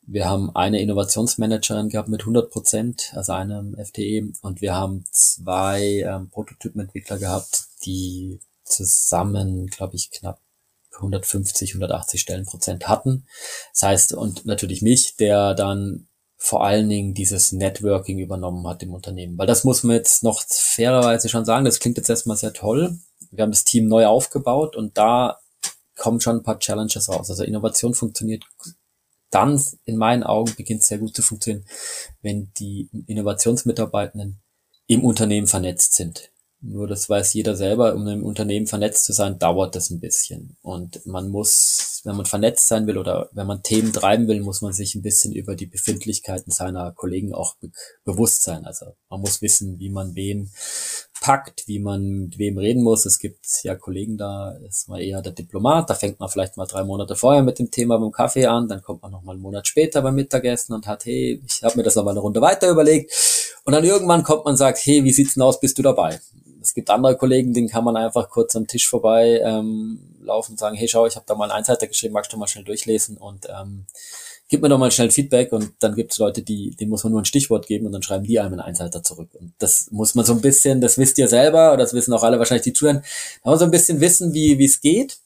[0.02, 6.04] Wir haben eine Innovationsmanagerin gehabt mit 100 Prozent, also einem FTE, und wir haben zwei
[6.08, 10.40] ähm, Prototypenentwickler gehabt, die zusammen, glaube ich, knapp
[10.96, 13.26] 150, 180 Stellenprozent hatten.
[13.74, 16.08] Das heißt, und natürlich mich, der dann
[16.38, 19.38] vor allen Dingen dieses Networking übernommen hat im Unternehmen.
[19.38, 22.98] Weil das muss man jetzt noch fairerweise schon sagen, das klingt jetzt erstmal sehr toll.
[23.32, 25.40] Wir haben das Team neu aufgebaut und da
[26.00, 27.30] kommen schon ein paar Challenges raus.
[27.30, 28.45] Also Innovation funktioniert
[29.30, 31.66] dann, in meinen Augen, beginnt sehr gut zu funktionieren,
[32.22, 34.39] wenn die Innovationsmitarbeitenden
[34.88, 36.32] im Unternehmen vernetzt sind.
[36.62, 40.57] Nur das weiß jeder selber, um im Unternehmen vernetzt zu sein, dauert das ein bisschen.
[40.62, 44.62] Und man muss, wenn man vernetzt sein will oder wenn man Themen treiben will, muss
[44.62, 47.72] man sich ein bisschen über die Befindlichkeiten seiner Kollegen auch be
[48.03, 48.66] bewusst sein.
[48.66, 50.51] Also man muss wissen, wie man wen
[51.22, 53.05] packt, wie man mit wem reden muss.
[53.05, 56.66] Es gibt ja Kollegen da, ist mal eher der Diplomat, da fängt man vielleicht mal
[56.66, 59.41] drei Monate vorher mit dem Thema beim Kaffee an, dann kommt man noch mal einen
[59.41, 62.41] Monat später beim Mittagessen und hat, hey, ich habe mir das noch mal eine Runde
[62.41, 63.12] weiter überlegt.
[63.66, 66.20] Und dann irgendwann kommt man und sagt, hey, wie sieht's denn aus, bist du dabei?
[66.62, 70.60] Es gibt andere Kollegen, denen kann man einfach kurz am Tisch vorbei ähm, laufen und
[70.60, 73.18] sagen, hey schau, ich habe da mal einen Einseiter geschrieben, magst du mal schnell durchlesen
[73.18, 73.86] und ähm,
[74.49, 77.12] gib mir doch mal schnell Feedback und dann gibt es Leute, die, denen muss man
[77.12, 79.30] nur ein Stichwort geben und dann schreiben die einem einen Einseiter zurück.
[79.39, 82.24] Und das muss man so ein bisschen, das wisst ihr selber, oder das wissen auch
[82.24, 83.03] alle wahrscheinlich, die zuhören,
[83.43, 85.20] aber so ein bisschen wissen, wie wie es geht.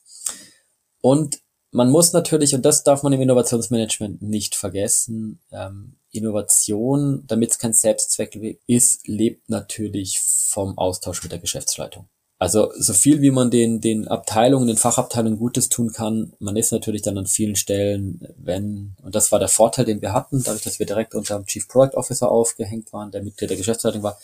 [1.01, 1.39] Und
[1.71, 7.59] man muss natürlich, und das darf man im Innovationsmanagement nicht vergessen, ähm, Innovation, damit es
[7.59, 12.07] kein Selbstzweck ist, lebt natürlich vom Austausch mit der Geschäftsleitung.
[12.39, 16.71] Also so viel wie man den, den Abteilungen, den Fachabteilungen Gutes tun kann, man ist
[16.71, 20.63] natürlich dann an vielen Stellen, wenn, und das war der Vorteil, den wir hatten, dadurch,
[20.63, 24.19] dass wir direkt unter dem Chief Product Officer aufgehängt waren, der Mitglied der Geschäftsleitung war,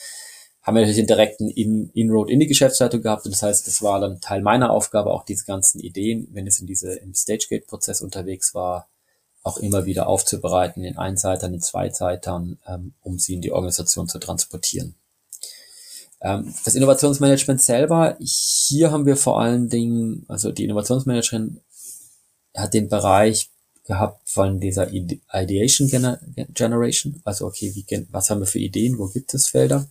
[0.62, 3.26] haben wir natürlich den direkten in Inroad in die Geschäftsleitung gehabt.
[3.26, 6.60] Und das heißt, es war dann Teil meiner Aufgabe, auch diese ganzen Ideen, wenn es
[6.60, 8.90] in diese, im Stagegate-Prozess unterwegs war,
[9.44, 14.20] auch immer wieder aufzubereiten in Einseitern, in Zweiseitern, ähm, um sie in die Organisation zu
[14.20, 14.96] transportieren.
[16.22, 21.62] Ähm, das Innovationsmanagement selber, hier haben wir vor allen Dingen, also die Innovationsmanagerin
[22.56, 23.50] hat den Bereich
[23.86, 29.34] gehabt von dieser Ideation Generation, also okay, wie, was haben wir für Ideen, wo gibt
[29.34, 29.88] es Felder?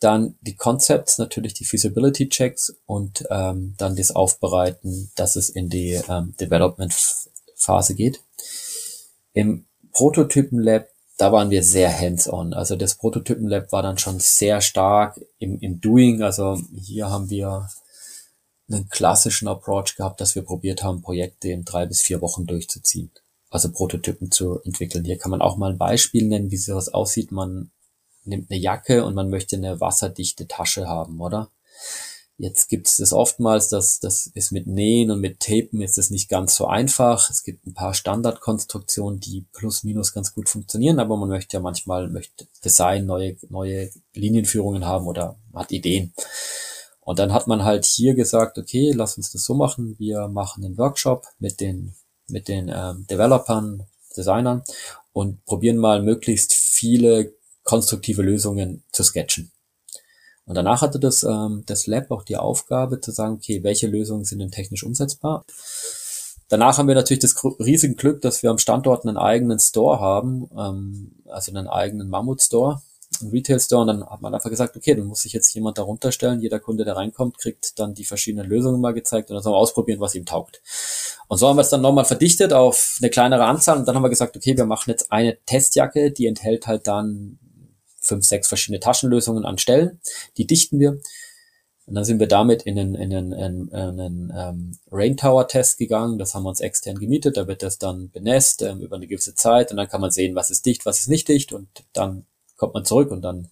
[0.00, 5.68] Dann die Concepts, natürlich die Feasibility Checks und ähm, dann das Aufbereiten, dass es in
[5.68, 6.92] die ähm, Development
[7.54, 8.20] Phase geht.
[9.32, 12.54] Im Prototypen-Lab, da waren wir sehr hands-on.
[12.54, 16.22] Also das Prototypen-Lab war dann schon sehr stark im, im Doing.
[16.22, 17.68] Also hier haben wir
[18.70, 23.10] einen klassischen Approach gehabt, dass wir probiert haben, Projekte in drei bis vier Wochen durchzuziehen.
[23.50, 25.04] Also Prototypen zu entwickeln.
[25.04, 27.32] Hier kann man auch mal ein Beispiel nennen, wie sowas aussieht.
[27.32, 27.72] Man
[28.24, 31.50] nimmt eine Jacke und man möchte eine wasserdichte Tasche haben, oder?
[32.40, 36.08] Jetzt gibt es das oftmals, dass das ist mit Nähen und mit Tapen ist das
[36.08, 37.28] nicht ganz so einfach.
[37.28, 41.60] Es gibt ein paar Standardkonstruktionen, die plus minus ganz gut funktionieren, aber man möchte ja
[41.60, 46.14] manchmal möchte Design, neue, neue Linienführungen haben oder hat Ideen.
[47.00, 49.98] Und dann hat man halt hier gesagt, okay, lass uns das so machen.
[49.98, 51.94] Wir machen einen Workshop mit den,
[52.26, 53.86] mit den ähm, Developern,
[54.16, 54.62] Designern
[55.12, 57.34] und probieren mal möglichst viele
[57.64, 59.52] konstruktive Lösungen zu sketchen.
[60.50, 64.24] Und danach hatte das, ähm, das Lab auch die Aufgabe zu sagen, okay, welche Lösungen
[64.24, 65.44] sind denn technisch umsetzbar?
[66.48, 70.50] Danach haben wir natürlich das riesige Glück, dass wir am Standort einen eigenen Store haben,
[70.58, 72.82] ähm, also einen eigenen Mammut-Store,
[73.20, 73.82] einen Retail-Store.
[73.82, 76.40] Und dann hat man einfach gesagt, okay, dann muss sich jetzt jemand darunter stellen.
[76.40, 79.58] Jeder Kunde, der reinkommt, kriegt dann die verschiedenen Lösungen mal gezeigt und dann sollen wir
[79.58, 80.60] ausprobieren, was ihm taugt.
[81.28, 84.02] Und so haben wir es dann nochmal verdichtet auf eine kleinere Anzahl und dann haben
[84.02, 87.38] wir gesagt, okay, wir machen jetzt eine Testjacke, die enthält halt dann
[88.00, 90.00] fünf, sechs verschiedene Taschenlösungen an Stellen.
[90.36, 90.98] Die dichten wir.
[91.86, 95.78] Und dann sind wir damit in einen, in einen, in einen ähm, Rain Tower Test
[95.78, 96.18] gegangen.
[96.18, 97.36] Das haben wir uns extern gemietet.
[97.36, 100.34] Da wird das dann benässt ähm, über eine gewisse Zeit und dann kann man sehen,
[100.34, 102.26] was ist dicht, was ist nicht dicht und dann
[102.56, 103.48] kommt man zurück und dann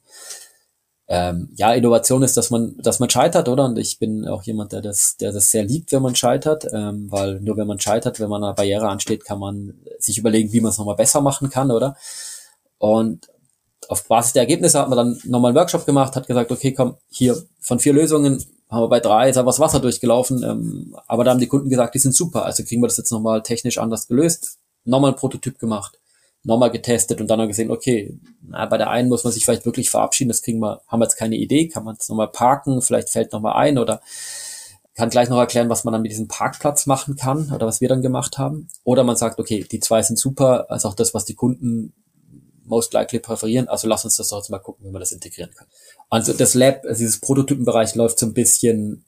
[1.10, 3.64] ähm, ja, Innovation ist, dass man, dass man scheitert, oder?
[3.64, 7.10] Und ich bin auch jemand, der das, der das sehr liebt, wenn man scheitert, ähm,
[7.10, 10.60] weil nur wenn man scheitert, wenn man eine Barriere ansteht, kann man sich überlegen, wie
[10.60, 11.96] man es nochmal besser machen kann, oder?
[12.76, 13.28] Und
[13.88, 16.96] auf Basis der Ergebnisse hat man dann nochmal einen Workshop gemacht, hat gesagt, okay, komm,
[17.10, 21.24] hier von vier Lösungen haben wir bei drei, ist aber das Wasser durchgelaufen, ähm, aber
[21.24, 23.78] da haben die Kunden gesagt, die sind super, also kriegen wir das jetzt nochmal technisch
[23.78, 25.98] anders gelöst, nochmal ein Prototyp gemacht,
[26.42, 29.44] nochmal getestet und dann haben wir gesehen, okay, na, bei der einen muss man sich
[29.44, 32.28] vielleicht wirklich verabschieden, das kriegen wir, haben wir jetzt keine Idee, kann man es nochmal
[32.28, 34.00] parken, vielleicht fällt nochmal ein oder
[34.98, 37.88] kann gleich noch erklären, was man dann mit diesem Parkplatz machen kann oder was wir
[37.88, 38.66] dann gemacht haben.
[38.82, 41.92] Oder man sagt, okay, die zwei sind super, also auch das, was die Kunden
[42.68, 43.68] most likely präferieren.
[43.68, 45.66] Also lass uns das doch jetzt mal gucken, wie man das integrieren kann.
[46.10, 49.04] Also das Lab, also dieses Prototypenbereich läuft so ein bisschen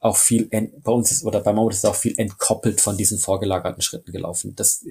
[0.00, 3.82] auch viel, bei uns ist, oder bei Mammut ist auch viel entkoppelt von diesen vorgelagerten
[3.82, 4.54] Schritten gelaufen.
[4.54, 4.84] Das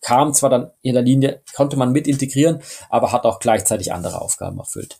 [0.00, 4.20] kam zwar dann in der Linie, konnte man mit integrieren, aber hat auch gleichzeitig andere
[4.20, 4.98] Aufgaben erfüllt.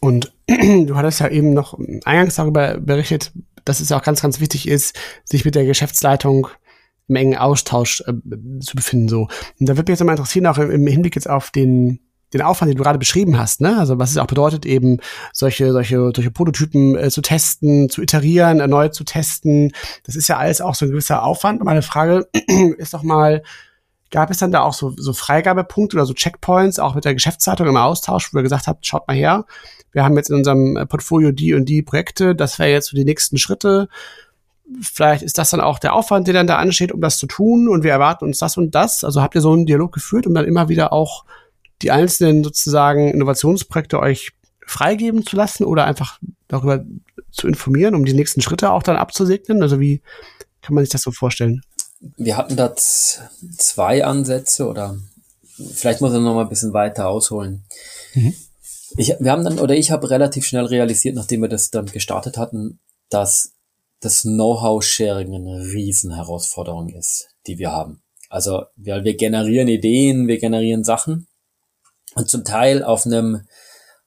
[0.00, 3.32] Und du hattest ja eben noch eingangs darüber berichtet,
[3.64, 6.48] dass es auch ganz, ganz wichtig ist, sich mit der Geschäftsleitung
[7.08, 8.12] im engen Austausch äh,
[8.60, 9.08] zu befinden.
[9.08, 9.28] So.
[9.58, 12.00] Und da würde mich jetzt mal interessieren, auch im, Hinblick jetzt auf den
[12.32, 13.78] den Aufwand, den du gerade beschrieben hast, ne?
[13.78, 15.00] Also was es auch bedeutet, eben
[15.34, 19.72] solche, solche, solche Prototypen äh, zu testen, zu iterieren, erneut zu testen.
[20.04, 21.60] Das ist ja alles auch so ein gewisser Aufwand.
[21.60, 22.26] Und meine Frage
[22.78, 23.42] ist doch mal,
[24.10, 27.66] gab es dann da auch so, so Freigabepunkte oder so Checkpoints, auch mit der Geschäftsleitung
[27.66, 29.44] im Austausch, wo ihr gesagt habt, schaut mal her,
[29.90, 33.04] wir haben jetzt in unserem Portfolio die und die Projekte, das wäre jetzt so die
[33.04, 33.88] nächsten Schritte.
[34.80, 37.68] Vielleicht ist das dann auch der Aufwand, der dann da ansteht, um das zu tun
[37.68, 39.04] und wir erwarten uns das und das.
[39.04, 41.24] Also habt ihr so einen Dialog geführt, um dann immer wieder auch
[41.82, 44.32] die einzelnen sozusagen Innovationsprojekte euch
[44.66, 46.18] freigeben zu lassen oder einfach
[46.48, 46.84] darüber
[47.30, 49.62] zu informieren, um die nächsten Schritte auch dann abzusegnen?
[49.62, 50.00] Also wie
[50.60, 51.62] kann man sich das so vorstellen?
[52.16, 54.98] Wir hatten da zwei Ansätze oder
[55.74, 57.64] vielleicht muss er noch mal ein bisschen weiter ausholen.
[58.14, 58.34] Mhm.
[58.96, 62.36] Ich, wir haben dann, oder ich habe relativ schnell realisiert, nachdem wir das dann gestartet
[62.36, 63.52] hatten, dass
[64.02, 68.02] das Know-how-Sharing eine Riesenherausforderung ist, die wir haben.
[68.28, 71.28] Also, wir, wir generieren Ideen, wir generieren Sachen
[72.14, 73.46] und zum Teil auf einem,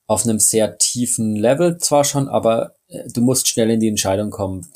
[0.05, 4.31] auf einem sehr tiefen Level zwar schon, aber äh, du musst schnell in die Entscheidung
[4.31, 4.69] kommen.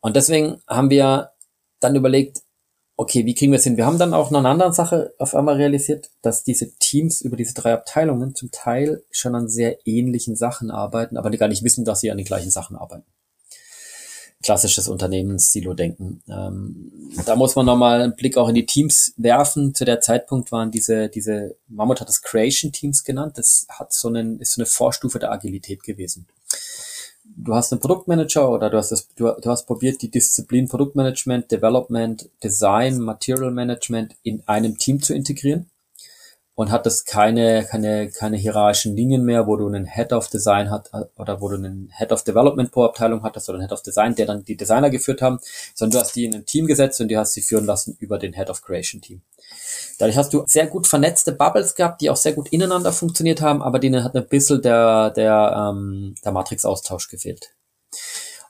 [0.00, 1.30] Und deswegen haben wir
[1.80, 2.40] dann überlegt,
[2.96, 3.76] okay, wie kriegen wir es hin?
[3.76, 7.36] Wir haben dann auch noch eine andere Sache auf einmal realisiert, dass diese Teams über
[7.36, 11.64] diese drei Abteilungen zum Teil schon an sehr ähnlichen Sachen arbeiten, aber die gar nicht
[11.64, 13.06] wissen, dass sie an den gleichen Sachen arbeiten.
[14.42, 16.22] Klassisches Unternehmens-Silo-Denken.
[16.28, 16.92] Ähm,
[17.26, 19.74] da muss man nochmal einen Blick auch in die Teams werfen.
[19.74, 23.38] Zu der Zeitpunkt waren diese, diese, Mammut hat das Creation Teams genannt.
[23.38, 26.26] Das hat so einen, ist so eine Vorstufe der Agilität gewesen
[27.36, 31.50] du hast einen Produktmanager oder du hast das, du, du hast probiert, die Disziplin Produktmanagement,
[31.50, 35.70] Development, Design, Material Management in einem Team zu integrieren
[36.54, 40.90] und hattest keine, keine, keine hierarchischen Linien mehr, wo du einen Head of Design hat
[41.16, 44.14] oder wo du einen Head of Development pro Abteilung hattest oder einen Head of Design,
[44.14, 45.40] der dann die Designer geführt haben,
[45.74, 48.18] sondern du hast die in ein Team gesetzt und die hast sie führen lassen über
[48.18, 49.22] den Head of Creation Team.
[49.98, 53.62] Dadurch hast du sehr gut vernetzte Bubbles gehabt, die auch sehr gut ineinander funktioniert haben,
[53.62, 57.54] aber denen hat ein bisschen der, der, ähm, der Matrix-Austausch gefehlt.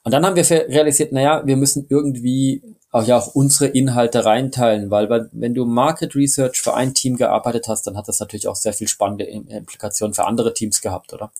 [0.04, 2.62] Und dann haben wir realisiert, naja, wir müssen irgendwie
[2.92, 7.66] auch ja auch unsere Inhalte reinteilen, weil, wenn du Market Research für ein Team gearbeitet
[7.66, 11.32] hast, dann hat das natürlich auch sehr viel spannende Implikationen für andere Teams gehabt, oder?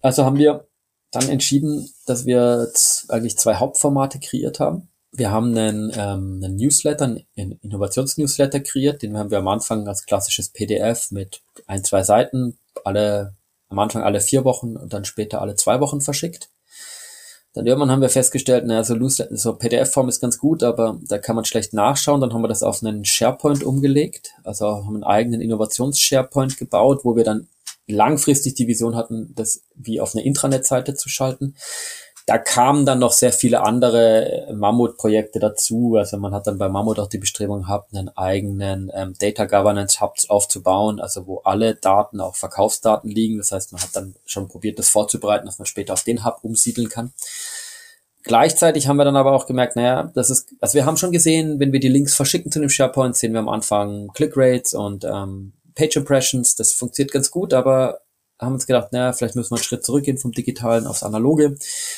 [0.00, 0.66] Also haben wir
[1.12, 2.68] dann entschieden, dass wir
[3.08, 7.04] eigentlich zwei Hauptformate kreiert haben wir haben einen, ähm, einen Newsletter,
[7.36, 12.58] einen Innovationsnewsletter kreiert, den haben wir am Anfang als klassisches PDF mit ein, zwei Seiten,
[12.84, 13.34] alle,
[13.68, 16.50] am Anfang alle vier Wochen und dann später alle zwei Wochen verschickt.
[17.54, 21.36] Dann irgendwann haben wir festgestellt, naja, so, so PDF-Form ist ganz gut, aber da kann
[21.36, 22.20] man schlecht nachschauen.
[22.20, 27.14] Dann haben wir das auf einen SharePoint umgelegt, also haben einen eigenen Innovations-SharePoint gebaut, wo
[27.14, 27.46] wir dann
[27.86, 31.54] langfristig die Vision hatten, das wie auf eine Intranet-Seite zu schalten
[32.26, 35.96] da kamen dann noch sehr viele andere Mammut-Projekte dazu.
[35.98, 40.00] Also man hat dann bei Mammut auch die Bestrebung gehabt, einen eigenen ähm, Data Governance
[40.00, 43.36] Hub aufzubauen, also wo alle Daten, auch Verkaufsdaten liegen.
[43.36, 46.38] Das heißt, man hat dann schon probiert, das vorzubereiten, dass man später auf den Hub
[46.42, 47.12] umsiedeln kann.
[48.22, 51.60] Gleichzeitig haben wir dann aber auch gemerkt, naja, das ist, also wir haben schon gesehen,
[51.60, 55.52] wenn wir die Links verschicken zu dem SharePoint, sehen wir am Anfang Click-Rates und ähm,
[55.74, 56.56] Page Impressions.
[56.56, 58.00] Das funktioniert ganz gut, aber
[58.38, 61.56] haben uns gedacht, naja, vielleicht müssen wir einen Schritt zurückgehen vom Digitalen aufs Analoge,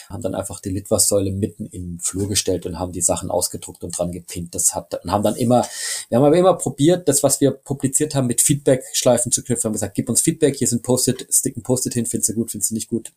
[0.08, 3.96] haben dann einfach die Litwas-Säule mitten im Flur gestellt und haben die Sachen ausgedruckt und
[3.96, 4.54] dran gepinnt.
[4.54, 5.66] Das hat, und haben dann immer,
[6.08, 9.72] wir haben aber immer probiert, das, was wir publiziert haben, mit Feedback-Schleifen zu knüpfen, haben
[9.72, 12.74] gesagt, gib uns Feedback, hier sind Post-it, sticken Post-it hin, findest du gut, findest du
[12.74, 13.12] nicht gut.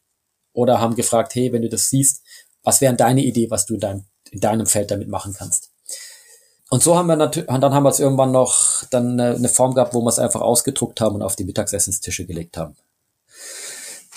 [0.54, 2.24] Oder haben gefragt, hey, wenn du das siehst,
[2.64, 5.72] was wäre deine Idee, was du in deinem, in deinem Feld damit machen kannst?
[6.72, 9.96] Und so haben wir natürlich, dann haben wir es irgendwann noch dann eine Form gehabt,
[9.96, 12.76] wo wir es einfach ausgedruckt haben und auf die Mittagsessenstische gelegt haben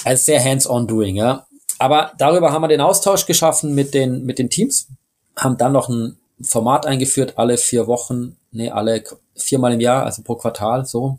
[0.05, 1.47] als sehr hands-on doing, ja.
[1.79, 4.89] Aber darüber haben wir den Austausch geschaffen mit den, mit den Teams,
[5.37, 9.03] haben dann noch ein Format eingeführt, alle vier Wochen, nee, alle
[9.35, 11.19] viermal im Jahr, also pro Quartal, so.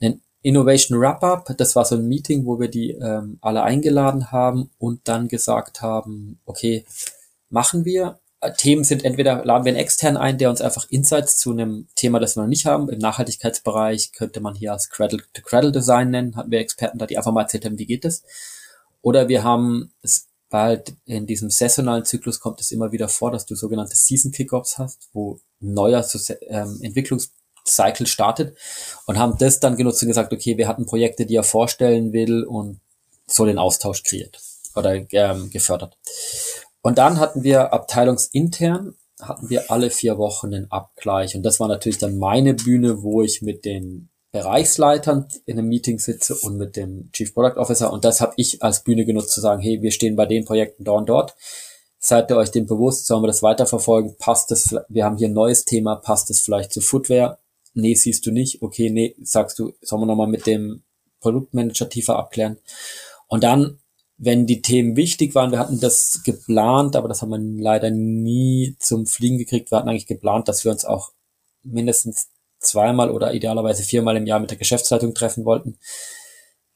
[0.00, 4.70] Ein Innovation Wrap-Up, das war so ein Meeting, wo wir die ähm, alle eingeladen haben
[4.78, 6.84] und dann gesagt haben, okay,
[7.50, 8.18] machen wir
[8.56, 12.20] Themen sind entweder laden wir einen externen ein, der uns einfach Insights zu einem Thema,
[12.20, 12.88] das wir noch nicht haben.
[12.88, 17.32] Im Nachhaltigkeitsbereich könnte man hier als Cradle-to-Cradle Design nennen, hatten wir Experten da, die einfach
[17.32, 18.22] mal erzählt haben, wie geht es.
[19.02, 23.44] Oder wir haben es halt in diesem saisonalen Zyklus kommt es immer wieder vor, dass
[23.44, 26.06] du sogenannte Season Kickoffs hast, wo ein neuer
[26.48, 28.56] ähm, Entwicklungscycle startet
[29.06, 32.44] und haben das dann genutzt und gesagt, okay, wir hatten Projekte, die er vorstellen will
[32.44, 32.80] und
[33.26, 34.40] so den Austausch kreiert
[34.74, 35.98] oder ähm, gefördert.
[36.88, 41.68] Und dann hatten wir abteilungsintern hatten wir alle vier Wochen einen Abgleich und das war
[41.68, 46.76] natürlich dann meine Bühne, wo ich mit den Bereichsleitern in einem Meeting sitze und mit
[46.76, 47.92] dem Chief Product Officer.
[47.92, 50.84] Und das habe ich als Bühne genutzt zu sagen, hey, wir stehen bei den Projekten
[50.84, 51.34] da und dort.
[51.98, 53.04] Seid ihr euch dem bewusst?
[53.06, 54.16] Sollen wir das weiterverfolgen?
[54.16, 54.74] Passt es?
[54.88, 55.96] Wir haben hier ein neues Thema.
[55.96, 57.38] Passt es vielleicht zu Footwear?
[57.74, 58.62] Nee, siehst du nicht.
[58.62, 60.84] Okay, nee, sagst du, sollen wir nochmal mit dem
[61.20, 62.56] Produktmanager tiefer abklären?
[63.26, 63.78] Und dann,
[64.18, 68.76] wenn die Themen wichtig waren, wir hatten das geplant, aber das haben wir leider nie
[68.80, 69.70] zum Fliegen gekriegt.
[69.70, 71.12] Wir hatten eigentlich geplant, dass wir uns auch
[71.62, 75.78] mindestens zweimal oder idealerweise viermal im Jahr mit der Geschäftsleitung treffen wollten.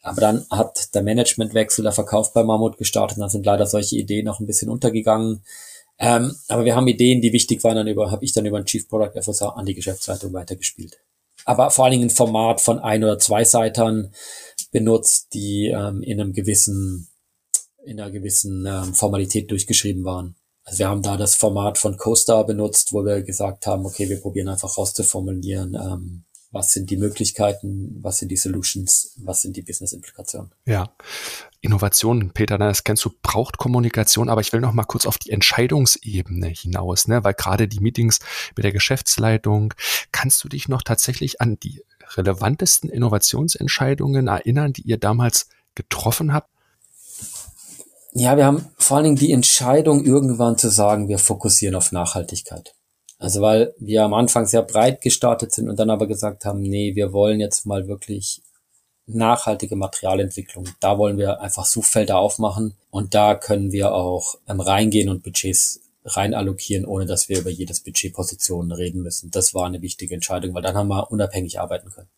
[0.03, 4.29] Aber dann hat der Managementwechsel, der Verkauf bei Mammut gestartet, dann sind leider solche Ideen
[4.29, 5.45] auch ein bisschen untergegangen.
[5.99, 8.67] Ähm, aber wir haben Ideen, die wichtig waren, dann über, habe ich dann über einen
[8.67, 10.99] Chief Product Officer an die Geschäftsleitung weitergespielt.
[11.45, 14.13] Aber vor allen Dingen ein Format von ein oder zwei Seitern
[14.73, 17.09] benutzt, die ähm, in einem gewissen,
[17.85, 20.37] in einer gewissen ähm, Formalität durchgeschrieben waren.
[20.65, 24.21] Also wir haben da das Format von CoStar benutzt, wo wir gesagt haben, okay, wir
[24.21, 29.63] probieren einfach rauszuformulieren, ähm, was sind die Möglichkeiten, was sind die Solutions, was sind die
[29.63, 30.53] Business-Implikationen.
[30.67, 30.95] Ja,
[31.63, 35.19] Innovation, Peter, ne, das kennst du, braucht Kommunikation, aber ich will noch mal kurz auf
[35.19, 38.21] die Entscheidungsebene hinaus, ne, weil gerade die Meetings
[38.55, 39.73] mit der Geschäftsleitung,
[40.13, 41.83] kannst du dich noch tatsächlich an die
[42.17, 46.52] relevantesten Innovationsentscheidungen erinnern, die ihr damals getroffen habt?
[48.15, 52.75] Ja, wir haben vor allen Dingen die Entscheidung irgendwann zu sagen, wir fokussieren auf Nachhaltigkeit.
[53.19, 56.95] Also weil wir am Anfang sehr breit gestartet sind und dann aber gesagt haben, nee,
[56.95, 58.43] wir wollen jetzt mal wirklich
[59.07, 60.69] nachhaltige Materialentwicklung.
[60.81, 65.81] Da wollen wir einfach Suchfelder aufmachen und da können wir auch ähm, reingehen und Budgets
[66.05, 69.31] rein allokieren, ohne dass wir über jedes Budgetposition reden müssen.
[69.31, 72.11] Das war eine wichtige Entscheidung, weil dann haben wir unabhängig arbeiten können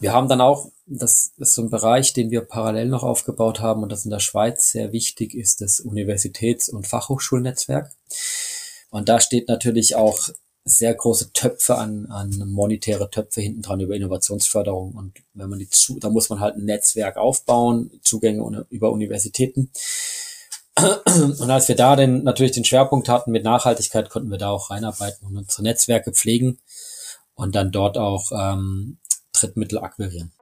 [0.00, 3.82] wir haben dann auch, das ist so ein Bereich, den wir parallel noch aufgebaut haben
[3.82, 7.90] und das in der Schweiz sehr wichtig ist, das Universitäts- und Fachhochschulnetzwerk.
[8.90, 10.28] Und da steht natürlich auch
[10.64, 14.92] sehr große Töpfe an, an monetäre Töpfe hinten dran über Innovationsförderung.
[14.92, 19.70] Und wenn man die zu, da muss man halt ein Netzwerk aufbauen, Zugänge über Universitäten.
[21.04, 24.70] Und als wir da denn natürlich den Schwerpunkt hatten mit Nachhaltigkeit, konnten wir da auch
[24.70, 26.58] reinarbeiten und unsere Netzwerke pflegen
[27.34, 28.98] und dann dort auch ähm,
[29.42, 30.32] Drittmittel akquirieren.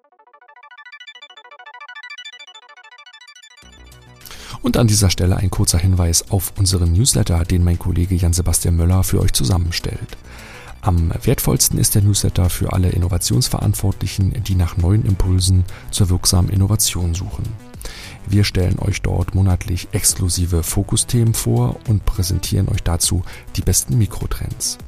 [4.62, 9.02] Und an dieser Stelle ein kurzer Hinweis auf unseren Newsletter, den mein Kollege Jan-Sebastian Möller
[9.04, 10.18] für euch zusammenstellt.
[10.82, 17.14] Am wertvollsten ist der Newsletter für alle Innovationsverantwortlichen, die nach neuen Impulsen zur wirksamen Innovation
[17.14, 17.69] suchen.
[18.26, 23.22] Wir stellen euch dort monatlich exklusive Fokusthemen vor und präsentieren euch dazu
[23.56, 24.78] die besten Mikrotrends.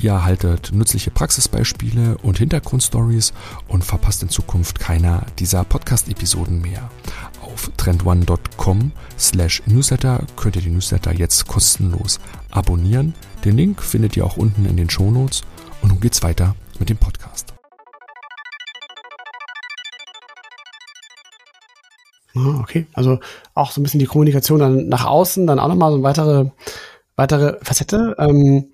[0.00, 3.32] Ihr erhaltet nützliche Praxisbeispiele und Hintergrundstories
[3.68, 6.90] und verpasst in Zukunft keiner dieser Podcast-Episoden mehr.
[7.42, 12.18] Auf trendone.com slash newsletter könnt ihr die Newsletter jetzt kostenlos
[12.50, 13.14] abonnieren.
[13.44, 15.42] Den Link findet ihr auch unten in den Shownotes.
[15.82, 17.54] Und nun geht's weiter mit dem Podcast.
[22.34, 23.18] Okay, also
[23.54, 26.50] auch so ein bisschen die Kommunikation dann nach außen, dann auch nochmal so eine weitere,
[27.16, 28.16] weitere Facette.
[28.18, 28.72] Ähm,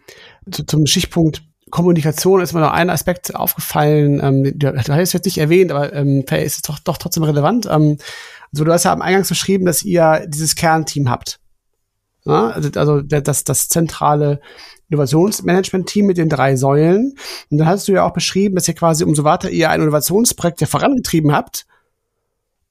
[0.50, 5.12] zu, zum Stichpunkt Kommunikation ist mir noch ein Aspekt aufgefallen, ähm, du, du hast es
[5.12, 7.66] jetzt nicht erwähnt, aber ähm, ist es doch, doch trotzdem relevant.
[7.66, 7.98] Ähm,
[8.52, 11.40] also du hast ja am Eingangs beschrieben, dass ihr dieses Kernteam habt.
[12.24, 14.40] Ja, also, also das, das zentrale
[14.88, 17.14] Innovationsmanagement-Team mit den drei Säulen.
[17.50, 20.60] Und dann hast du ja auch beschrieben, dass ihr quasi umso weiter ihr ein Innovationsprojekt
[20.60, 21.66] ja vorangetrieben habt,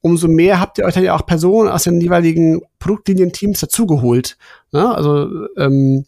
[0.05, 4.37] umso mehr habt ihr euch dann ja auch Personen aus den jeweiligen Produktlinienteams dazugeholt.
[4.71, 6.05] Ja, also ähm,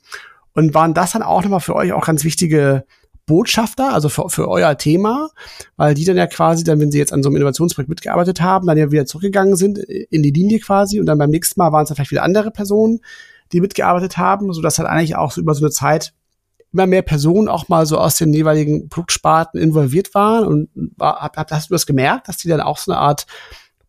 [0.54, 2.86] und waren das dann auch nochmal für euch auch ganz wichtige
[3.26, 5.30] Botschafter, also für, für euer Thema,
[5.78, 8.68] weil die dann ja quasi dann, wenn sie jetzt an so einem Innovationsprojekt mitgearbeitet haben,
[8.68, 11.82] dann ja wieder zurückgegangen sind in die Linie quasi und dann beim nächsten Mal waren
[11.82, 13.00] es dann vielleicht wieder andere Personen,
[13.52, 16.14] die mitgearbeitet haben, so dass halt eigentlich auch so über so eine Zeit
[16.72, 21.72] immer mehr Personen auch mal so aus den jeweiligen Produktsparten involviert waren und war, hast
[21.72, 23.26] du das gemerkt, dass die dann auch so eine Art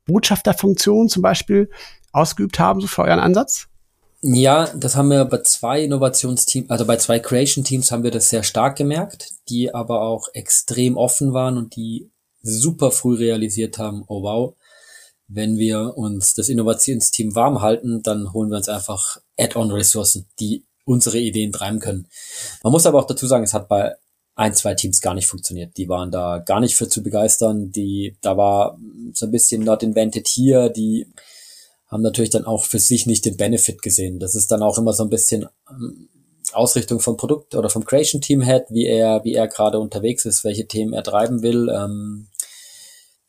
[0.08, 1.70] Botschafterfunktion zum Beispiel
[2.12, 3.68] ausgeübt haben, so für euren Ansatz?
[4.20, 8.28] Ja, das haben wir bei zwei Innovationsteams, also bei zwei Creation Teams haben wir das
[8.28, 12.10] sehr stark gemerkt, die aber auch extrem offen waren und die
[12.42, 14.54] super früh realisiert haben, oh wow,
[15.28, 21.18] wenn wir uns das Innovationsteam warm halten, dann holen wir uns einfach Add-on-Ressourcen, die unsere
[21.18, 22.08] Ideen treiben können.
[22.64, 23.94] Man muss aber auch dazu sagen, es hat bei
[24.38, 25.76] ein, zwei Teams gar nicht funktioniert.
[25.76, 27.72] Die waren da gar nicht für zu begeistern.
[27.72, 28.78] Die, da war
[29.12, 31.12] so ein bisschen not invented hier, die
[31.88, 34.20] haben natürlich dann auch für sich nicht den Benefit gesehen.
[34.20, 36.08] Das ist dann auch immer so ein bisschen ähm,
[36.52, 40.44] Ausrichtung vom Produkt oder vom Creation Team Head, wie er, wie er gerade unterwegs ist,
[40.44, 41.68] welche Themen er treiben will.
[41.68, 42.28] Ähm,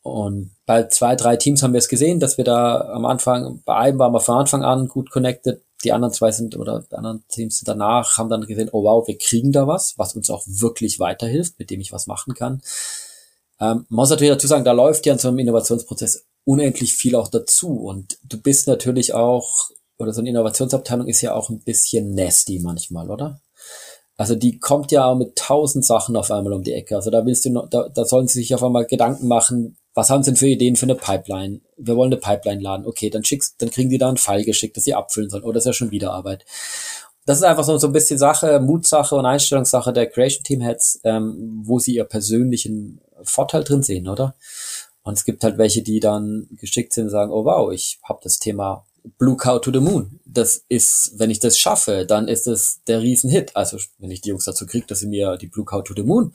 [0.04, 3.76] und bei zwei, drei Teams haben wir es gesehen, dass wir da am Anfang, bei
[3.76, 7.24] einem waren wir von Anfang an gut connected, die anderen zwei sind oder die anderen
[7.30, 11.00] Teams danach, haben dann gesehen, oh wow, wir kriegen da was, was uns auch wirklich
[11.00, 12.62] weiterhilft, mit dem ich was machen kann.
[13.60, 17.16] Ähm, man muss natürlich dazu sagen, da läuft ja in so einem Innovationsprozess unendlich viel
[17.16, 21.60] auch dazu und du bist natürlich auch, oder so eine Innovationsabteilung ist ja auch ein
[21.60, 23.42] bisschen nasty manchmal, oder?
[24.18, 26.98] Also die kommt ja mit tausend Sachen auf einmal um die Ecke.
[26.98, 30.10] Also da willst du noch, da, da sollen sie sich auf einmal Gedanken machen, was
[30.10, 31.62] haben sie denn für Ideen für eine Pipeline?
[31.78, 32.86] Wir wollen eine Pipeline laden.
[32.86, 35.44] Okay, dann schickst, dann kriegen die da einen Pfeil geschickt, dass sie abfüllen sollen.
[35.44, 36.46] Oder ist ja schon wieder Arbeit.
[37.26, 41.00] Das ist einfach so, so ein bisschen Sache, Mutsache und Einstellungssache der Creation Team Heads,
[41.04, 44.36] ähm, wo sie ihr persönlichen Vorteil drin sehen, oder?
[45.04, 48.20] Und es gibt halt welche, die dann geschickt sind und sagen, oh wow, ich habe
[48.24, 48.86] das Thema
[49.18, 50.20] Blue Cow to the Moon.
[50.26, 53.56] Das ist, wenn ich das schaffe, dann ist es der Riesenhit.
[53.56, 56.04] Also wenn ich die Jungs dazu kriege, dass sie mir die Blue Cow to the
[56.04, 56.34] Moon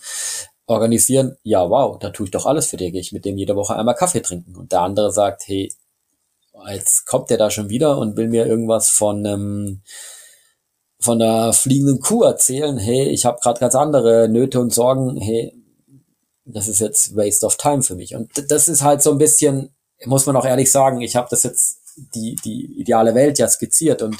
[0.67, 3.57] organisieren, ja wow, da tue ich doch alles für dir, gehe ich mit dem jede
[3.57, 4.57] Woche einmal Kaffee trinken.
[4.57, 5.73] Und der andere sagt, hey,
[6.69, 9.83] jetzt kommt der da schon wieder und will mir irgendwas von ähm,
[11.01, 15.53] von der fliegenden Kuh erzählen, hey, ich habe gerade ganz andere Nöte und Sorgen, hey,
[16.47, 18.15] das ist jetzt Waste of Time für mich.
[18.15, 19.75] Und das ist halt so ein bisschen,
[20.07, 21.81] muss man auch ehrlich sagen, ich habe das jetzt
[22.15, 24.17] die, die ideale Welt ja skizziert und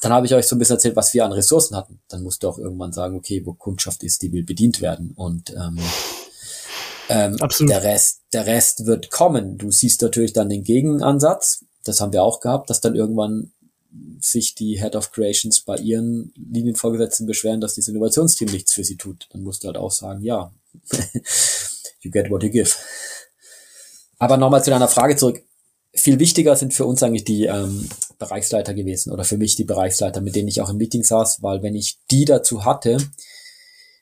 [0.00, 2.00] dann habe ich euch so ein bisschen erzählt, was wir an Ressourcen hatten.
[2.08, 5.12] Dann musst du auch irgendwann sagen, okay, wo Kundschaft ist, die will bedient werden.
[5.16, 5.78] Und ähm,
[7.08, 7.72] ähm, Absolut.
[7.72, 9.58] der Rest, der Rest wird kommen.
[9.58, 11.64] Du siehst natürlich dann den Gegenansatz.
[11.84, 13.52] Das haben wir auch gehabt, dass dann irgendwann
[14.20, 18.96] sich die Head of Creations bei ihren Linienvorgesetzten beschweren, dass das Innovationsteam nichts für sie
[18.96, 19.28] tut.
[19.32, 20.52] Dann musst du halt auch sagen, ja,
[22.00, 22.74] you get what you give.
[24.18, 25.42] Aber nochmal zu deiner Frage zurück.
[25.98, 27.88] Viel wichtiger sind für uns eigentlich die ähm,
[28.18, 31.62] Bereichsleiter gewesen oder für mich die Bereichsleiter, mit denen ich auch im Meeting saß, weil
[31.62, 32.98] wenn ich die dazu hatte,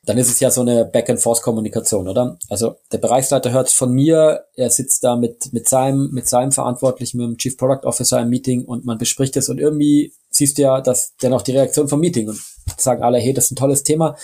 [0.04, 2.38] dann ist es ja so eine Back-and-Forth-Kommunikation, oder?
[2.48, 7.18] Also der Bereichsleiter hört von mir, er sitzt da mit, mit seinem, mit seinem Verantwortlichen,
[7.18, 10.62] mit dem Chief Product Officer im Meeting und man bespricht es und irgendwie siehst du
[10.62, 12.40] ja, dass der noch die Reaktion vom Meeting und
[12.76, 14.16] sagen alle, hey, das ist ein tolles Thema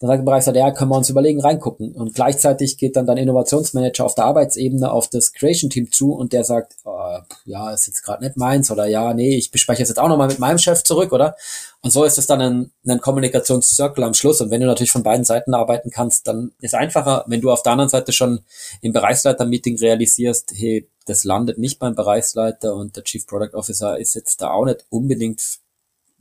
[0.00, 1.92] dann sagt der Bereichsleiter, ja, können wir uns überlegen, reingucken.
[1.92, 6.42] Und gleichzeitig geht dann dein Innovationsmanager auf der Arbeitsebene auf das Creation-Team zu und der
[6.42, 10.08] sagt, oh, ja, ist jetzt gerade nicht meins oder ja, nee, ich bespreche jetzt auch
[10.08, 11.36] nochmal mit meinem Chef zurück, oder?
[11.82, 14.40] Und so ist es dann ein, ein Kommunikationscircle am Schluss.
[14.40, 17.62] Und wenn du natürlich von beiden Seiten arbeiten kannst, dann ist einfacher, wenn du auf
[17.62, 18.40] der anderen Seite schon
[18.80, 24.14] im Bereichsleiter-Meeting realisierst, hey, das landet nicht beim Bereichsleiter und der Chief Product Officer ist
[24.14, 25.42] jetzt da auch nicht unbedingt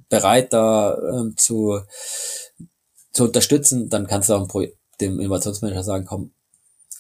[0.09, 1.79] bereit, da ähm, zu
[3.11, 4.47] zu unterstützen, dann kannst du auch
[5.01, 6.31] dem Innovationsmanager sagen, komm,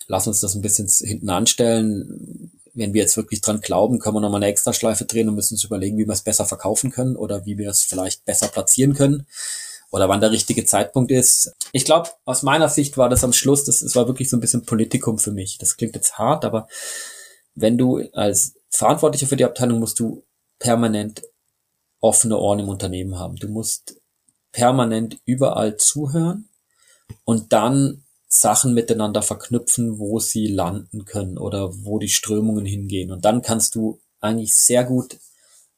[0.07, 2.51] lass uns das ein bisschen hinten anstellen.
[2.73, 5.63] Wenn wir jetzt wirklich dran glauben, können wir nochmal eine Extraschleife drehen und müssen uns
[5.63, 9.27] überlegen, wie wir es besser verkaufen können oder wie wir es vielleicht besser platzieren können
[9.91, 11.53] oder wann der richtige Zeitpunkt ist.
[11.71, 14.39] Ich glaube, aus meiner Sicht war das am Schluss, das, das war wirklich so ein
[14.39, 15.57] bisschen Politikum für mich.
[15.57, 16.67] Das klingt jetzt hart, aber
[17.55, 20.23] wenn du als Verantwortlicher für die Abteilung musst du
[20.59, 21.23] permanent
[22.01, 23.35] offene Ohren im Unternehmen haben.
[23.35, 23.98] Du musst
[24.51, 26.49] permanent überall zuhören
[27.25, 33.11] und dann Sachen miteinander verknüpfen, wo sie landen können oder wo die Strömungen hingehen.
[33.11, 35.17] Und dann kannst du eigentlich sehr gut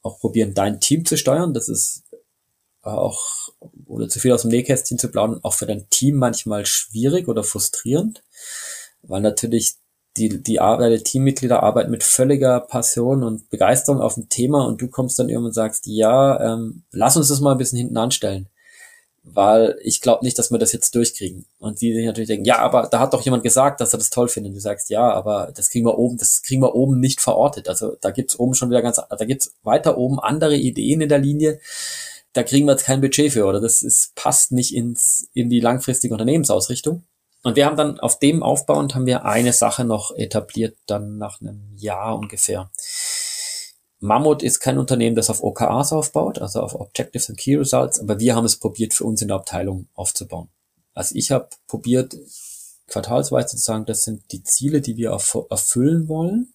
[0.01, 1.53] auch probieren, dein Team zu steuern.
[1.53, 2.03] Das ist
[2.81, 3.49] auch,
[3.85, 7.43] oder zu viel aus dem Nähkästchen zu plaudern, auch für dein Team manchmal schwierig oder
[7.43, 8.23] frustrierend,
[9.03, 9.75] weil natürlich
[10.17, 14.81] die, die Arbeit, die Teammitglieder arbeiten mit völliger Passion und Begeisterung auf ein Thema und
[14.81, 17.97] du kommst dann irgendwann und sagst, ja, ähm, lass uns das mal ein bisschen hinten
[17.97, 18.49] anstellen
[19.23, 21.45] weil ich glaube nicht, dass wir das jetzt durchkriegen.
[21.59, 24.09] Und die sich natürlich denken, ja, aber da hat doch jemand gesagt, dass er das
[24.09, 24.51] toll findet.
[24.51, 27.69] Und du sagst, ja, aber das kriegen wir oben, das kriegen wir oben nicht verortet.
[27.69, 31.19] Also da gibt's oben schon wieder ganz, da gibt's weiter oben andere Ideen in der
[31.19, 31.59] Linie.
[32.33, 35.59] Da kriegen wir jetzt kein Budget für, oder das ist, passt nicht ins, in die
[35.59, 37.03] langfristige Unternehmensausrichtung.
[37.43, 41.41] Und wir haben dann auf dem aufbauend haben wir eine Sache noch etabliert, dann nach
[41.41, 42.69] einem Jahr ungefähr.
[44.01, 48.19] Mammut ist kein Unternehmen, das auf OKRs aufbaut, also auf Objectives and Key Results, aber
[48.19, 50.49] wir haben es probiert, für uns in der Abteilung aufzubauen.
[50.95, 52.17] Also ich habe probiert,
[52.87, 56.51] quartalsweise zu sagen, das sind die Ziele, die wir erfüllen wollen.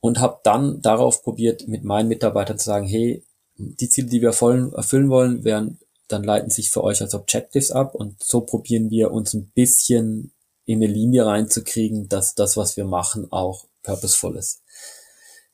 [0.00, 3.24] Und habe dann darauf probiert, mit meinen Mitarbeitern zu sagen, hey,
[3.56, 5.78] die Ziele, die wir erfüllen wollen, werden,
[6.08, 7.94] dann leiten sich für euch als Objectives ab.
[7.94, 10.32] Und so probieren wir uns ein bisschen
[10.64, 14.62] in eine Linie reinzukriegen, dass das, was wir machen, auch purposeful ist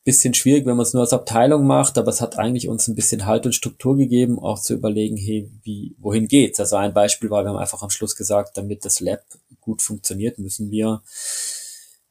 [0.05, 2.95] bisschen schwierig, wenn man es nur als Abteilung macht, aber es hat eigentlich uns ein
[2.95, 6.59] bisschen Halt und Struktur gegeben, auch zu überlegen, hey, wie, wohin geht's?
[6.59, 9.23] Also ein Beispiel war, wir haben einfach am Schluss gesagt, damit das Lab
[9.61, 11.03] gut funktioniert, müssen wir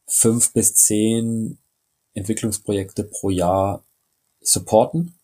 [0.07, 1.57] fünf bis zehn
[2.13, 3.83] Entwicklungsprojekte pro Jahr
[4.39, 5.15] supporten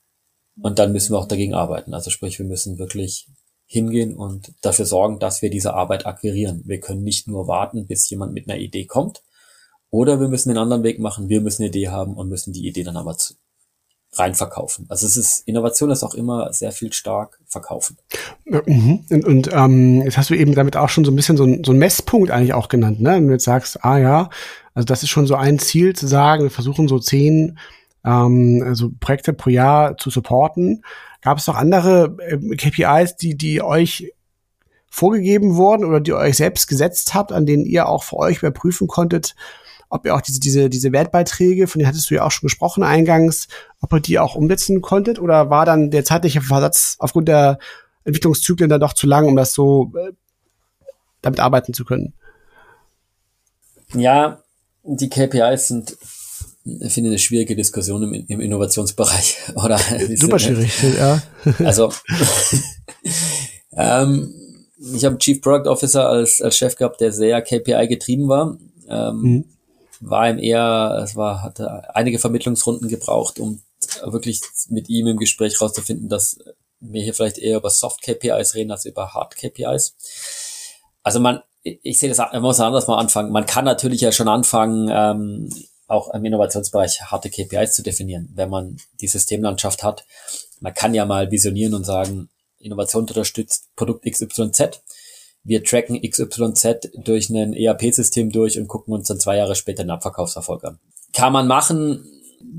[0.61, 1.93] und dann müssen wir auch dagegen arbeiten.
[1.93, 3.27] Also sprich, wir müssen wirklich
[3.65, 6.63] hingehen und dafür sorgen, dass wir diese Arbeit akquirieren.
[6.65, 9.21] Wir können nicht nur warten, bis jemand mit einer Idee kommt,
[9.89, 11.29] oder wir müssen den anderen Weg machen.
[11.29, 13.35] Wir müssen eine Idee haben und müssen die Idee dann aber zu,
[14.13, 14.85] rein verkaufen.
[14.89, 17.97] Also es ist, Innovation ist auch immer sehr viel stark verkaufen.
[18.45, 19.05] Mhm.
[19.09, 21.63] Und, und ähm, jetzt hast du eben damit auch schon so ein bisschen so ein,
[21.63, 23.15] so ein Messpunkt eigentlich auch genannt, ne?
[23.15, 24.29] Wenn du jetzt sagst, ah ja,
[24.73, 27.57] also das ist schon so ein Ziel zu sagen, wir versuchen so zehn
[28.05, 30.83] ähm, also Projekte pro Jahr zu supporten.
[31.21, 34.13] Gab es noch andere äh, KPIs, die, die euch
[34.89, 38.37] vorgegeben wurden oder die ihr euch selbst gesetzt habt, an denen ihr auch für euch
[38.39, 39.35] überprüfen konntet,
[39.89, 42.83] ob ihr auch diese, diese, diese Wertbeiträge, von denen hattest du ja auch schon gesprochen
[42.83, 43.47] eingangs,
[43.81, 47.59] ob ihr die auch umsetzen konntet oder war dann der zeitliche Versatz aufgrund der
[48.03, 50.11] Entwicklungszyklen dann doch zu lang, um das so äh,
[51.21, 52.13] damit arbeiten zu können?
[53.93, 54.41] Ja,
[54.83, 55.97] die KPIs sind
[56.81, 59.37] ich finde eine schwierige Diskussion im, im Innovationsbereich.
[59.55, 59.77] Oder
[60.15, 61.21] Super schwierig, ja.
[61.59, 61.91] Also
[63.71, 64.33] ähm,
[64.77, 68.57] ich habe einen Chief Product Officer als, als Chef gehabt, der sehr KPI getrieben war.
[68.89, 69.45] Ähm, mhm.
[69.99, 73.61] War ihm eher, es war, hatte einige Vermittlungsrunden gebraucht, um
[74.03, 76.37] wirklich mit ihm im Gespräch rauszufinden, dass
[76.79, 79.95] wir hier vielleicht eher über Soft KPIs reden als über Hard KPIs.
[81.03, 83.31] Also man, ich sehe das, man muss anders mal anfangen.
[83.31, 85.49] Man kann natürlich ja schon anfangen, ähm,
[85.87, 90.05] auch im Innovationsbereich harte KPIs zu definieren, wenn man die Systemlandschaft hat.
[90.59, 92.29] Man kann ja mal visionieren und sagen,
[92.59, 94.81] Innovation unterstützt Produkt XYZ.
[95.47, 99.91] Wir tracken XYZ durch ein ERP-System durch und gucken uns dann zwei Jahre später den
[99.91, 100.77] Abverkaufserfolg an.
[101.13, 102.05] Kann man machen,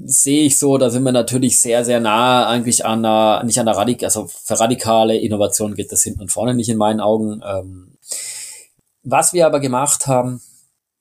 [0.06, 3.68] sehe ich so, da sind wir natürlich sehr, sehr nah eigentlich an einer, nicht an
[3.68, 7.42] einer Radik, also für radikale Innovation geht das hinten und vorne nicht in meinen Augen.
[7.44, 7.98] Ähm,
[9.02, 10.40] was wir aber gemacht haben,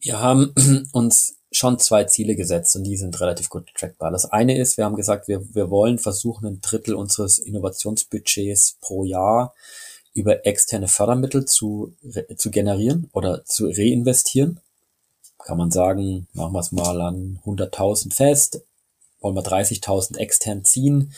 [0.02, 0.54] wir haben
[0.92, 4.12] uns schon zwei Ziele gesetzt und die sind relativ gut trackbar.
[4.12, 9.06] Das eine ist, wir haben gesagt, wir, wir wollen versuchen, ein Drittel unseres Innovationsbudgets pro
[9.06, 9.54] Jahr
[10.18, 11.94] über externe Fördermittel zu,
[12.36, 14.60] zu generieren oder zu reinvestieren.
[15.38, 18.62] Kann man sagen, machen wir es mal an 100.000 fest,
[19.22, 21.14] wollen wir 30.000 extern ziehen.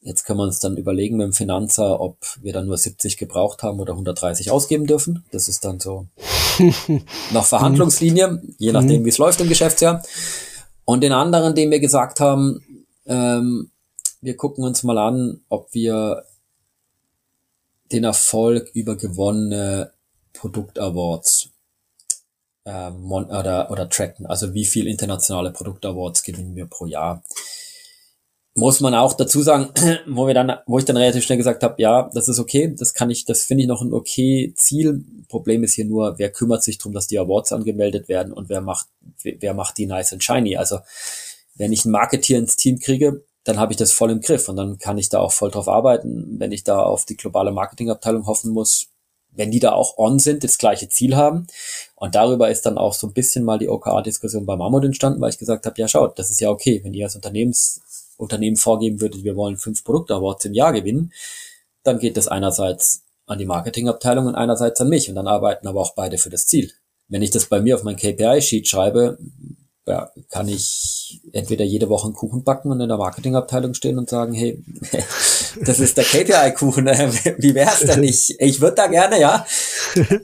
[0.00, 3.64] Jetzt können wir uns dann überlegen mit dem Finanzer, ob wir dann nur 70 gebraucht
[3.64, 5.24] haben oder 130 ausgeben dürfen.
[5.32, 6.06] Das ist dann so
[7.32, 9.04] noch Verhandlungslinie, je nachdem, mhm.
[9.04, 10.02] wie es läuft im Geschäftsjahr.
[10.84, 13.70] Und den anderen, den wir gesagt haben, ähm,
[14.20, 16.24] wir gucken uns mal an, ob wir
[17.92, 19.92] den Erfolg über gewonnene
[20.32, 21.50] Produktawards
[22.64, 24.26] ähm, oder, oder tracken.
[24.26, 27.22] Also wie viel internationale Produktawards gewinnen wir pro Jahr
[28.54, 29.70] muss man auch dazu sagen,
[30.06, 32.94] wo wir dann, wo ich dann relativ schnell gesagt habe, ja, das ist okay, das
[32.94, 35.04] kann ich, das finde ich noch ein okay Ziel.
[35.28, 38.60] Problem ist hier nur, wer kümmert sich darum, dass die Awards angemeldet werden und wer
[38.60, 38.88] macht,
[39.22, 40.56] wer macht die nice and shiny.
[40.56, 40.80] Also
[41.54, 44.56] wenn ich ein Marketier ins Team kriege, dann habe ich das voll im Griff und
[44.56, 46.36] dann kann ich da auch voll drauf arbeiten.
[46.38, 48.88] Wenn ich da auf die globale Marketingabteilung hoffen muss,
[49.34, 51.46] wenn die da auch on sind, das gleiche Ziel haben.
[51.96, 55.30] Und darüber ist dann auch so ein bisschen mal die OKR-Diskussion bei Mammut entstanden, weil
[55.30, 57.80] ich gesagt habe, ja schaut, das ist ja okay, wenn ihr als Unternehmens
[58.18, 61.12] Unternehmen vorgeben würde, wir wollen fünf Produkte-Awards im Jahr gewinnen,
[61.82, 65.80] dann geht das einerseits an die Marketingabteilung und einerseits an mich und dann arbeiten aber
[65.80, 66.70] auch beide für das Ziel.
[67.08, 69.18] Wenn ich das bei mir auf mein KPI-Sheet schreibe,
[69.86, 74.08] ja, kann ich entweder jede Woche einen Kuchen backen und in der Marketingabteilung stehen und
[74.08, 74.62] sagen, hey,
[75.60, 76.86] das ist der KPI-Kuchen,
[77.38, 78.36] wie wär's denn nicht?
[78.38, 79.44] Ich würde da gerne, ja.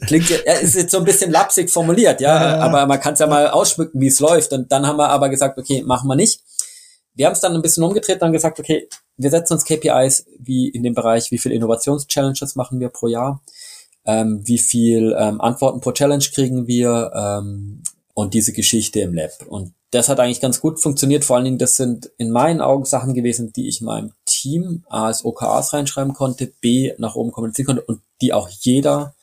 [0.07, 3.27] Klingt, ja, ist jetzt so ein bisschen lapsig formuliert, ja, aber man kann es ja
[3.27, 4.53] mal ausschmücken, wie es läuft.
[4.53, 6.41] Und dann haben wir aber gesagt, okay, machen wir nicht.
[7.15, 10.69] Wir haben es dann ein bisschen umgedreht und gesagt, okay, wir setzen uns KPIs wie
[10.69, 13.43] in dem Bereich, wie viel Innovationschallenges machen wir pro Jahr,
[14.07, 17.83] ähm, wie viel ähm, Antworten pro Challenge kriegen wir ähm,
[18.19, 19.47] und diese Geschichte im Lab.
[19.47, 21.25] Und das hat eigentlich ganz gut funktioniert.
[21.25, 25.07] Vor allen Dingen, das sind in meinen Augen Sachen gewesen, die ich meinem Team A
[25.07, 29.15] als OKRs reinschreiben konnte, B nach oben kommunizieren konnte und die auch jeder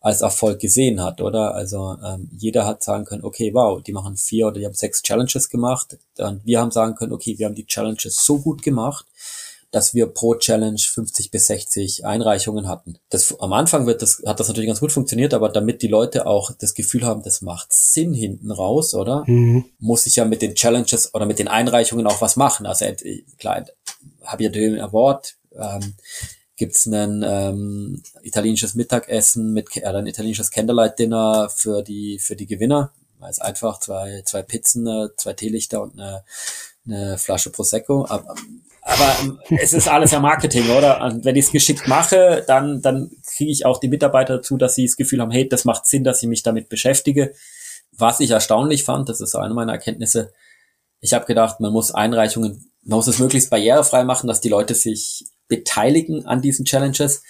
[0.00, 1.54] als Erfolg gesehen hat, oder?
[1.54, 5.02] Also ähm, jeder hat sagen können, okay, wow, die machen vier oder die haben sechs
[5.02, 5.96] Challenges gemacht.
[6.18, 9.06] Und wir haben sagen können, okay, wir haben die Challenges so gut gemacht,
[9.72, 12.98] dass wir pro Challenge 50 bis 60 Einreichungen hatten.
[13.08, 16.26] Das, am Anfang wird das, hat das natürlich ganz gut funktioniert, aber damit die Leute
[16.26, 19.24] auch das Gefühl haben, das macht Sinn hinten raus, oder?
[19.26, 19.64] Mhm.
[19.78, 22.66] Muss ich ja mit den Challenges oder mit den Einreichungen auch was machen.
[22.66, 22.84] Also
[23.38, 23.64] klar,
[24.22, 25.94] habe ich ja den Award, ähm,
[26.56, 32.46] gibt's ein ähm, italienisches Mittagessen mit äh, ein italienisches Candlelight Dinner für die für die
[32.46, 32.92] Gewinner.
[33.26, 36.24] Es einfach zwei zwei Pizzen, äh, zwei Teelichter und eine,
[36.84, 38.04] eine Flasche Prosecco.
[38.08, 38.34] Aber,
[38.92, 41.02] aber es ist alles ja Marketing, oder?
[41.02, 44.74] Und wenn ich es geschickt mache, dann dann kriege ich auch die Mitarbeiter dazu, dass
[44.74, 47.34] sie das Gefühl haben, hey, das macht Sinn, dass ich mich damit beschäftige.
[47.92, 50.32] Was ich erstaunlich fand, das ist eine meiner Erkenntnisse,
[51.00, 54.74] Ich habe gedacht, man muss Einreichungen, man muss es möglichst barrierefrei machen, dass die Leute
[54.74, 57.22] sich beteiligen an diesen Challenges.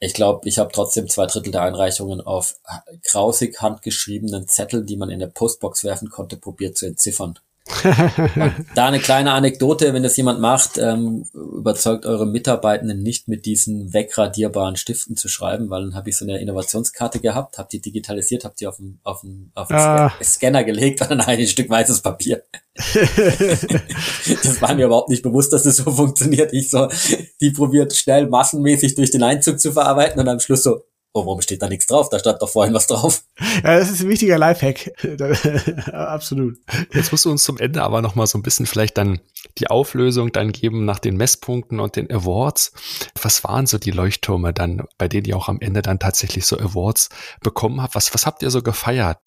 [0.00, 2.56] Ich glaube, ich habe trotzdem zwei Drittel der Einreichungen auf
[3.04, 7.38] grausig handgeschriebenen Zetteln, die man in der Postbox werfen konnte, probiert zu entziffern
[8.74, 13.94] da eine kleine Anekdote, wenn das jemand macht, ähm, überzeugt eure Mitarbeitenden nicht mit diesen
[13.94, 18.44] wegradierbaren Stiften zu schreiben, weil dann habe ich so eine Innovationskarte gehabt, habe die digitalisiert,
[18.44, 20.12] habe die auf den, auf den, auf den ah.
[20.22, 22.42] Scanner gelegt und dann ein Stück weißes Papier.
[22.74, 26.52] das war mir überhaupt nicht bewusst, dass das so funktioniert.
[26.52, 26.88] Ich so,
[27.40, 30.82] die probiert schnell massenmäßig durch den Einzug zu verarbeiten und am Schluss so,
[31.14, 32.10] oh, warum steht da nichts drauf?
[32.10, 33.22] Da stand doch vorhin was drauf.
[33.62, 34.92] Ja, das ist ein wichtiger Lifehack.
[35.92, 36.58] Absolut.
[36.92, 39.20] Jetzt musst du uns zum Ende aber noch mal so ein bisschen vielleicht dann
[39.58, 42.72] die Auflösung dann geben nach den Messpunkten und den Awards.
[43.22, 46.58] Was waren so die Leuchttürme dann, bei denen ihr auch am Ende dann tatsächlich so
[46.58, 47.08] Awards
[47.40, 47.94] bekommen habt?
[47.94, 49.18] Was, was habt ihr so gefeiert?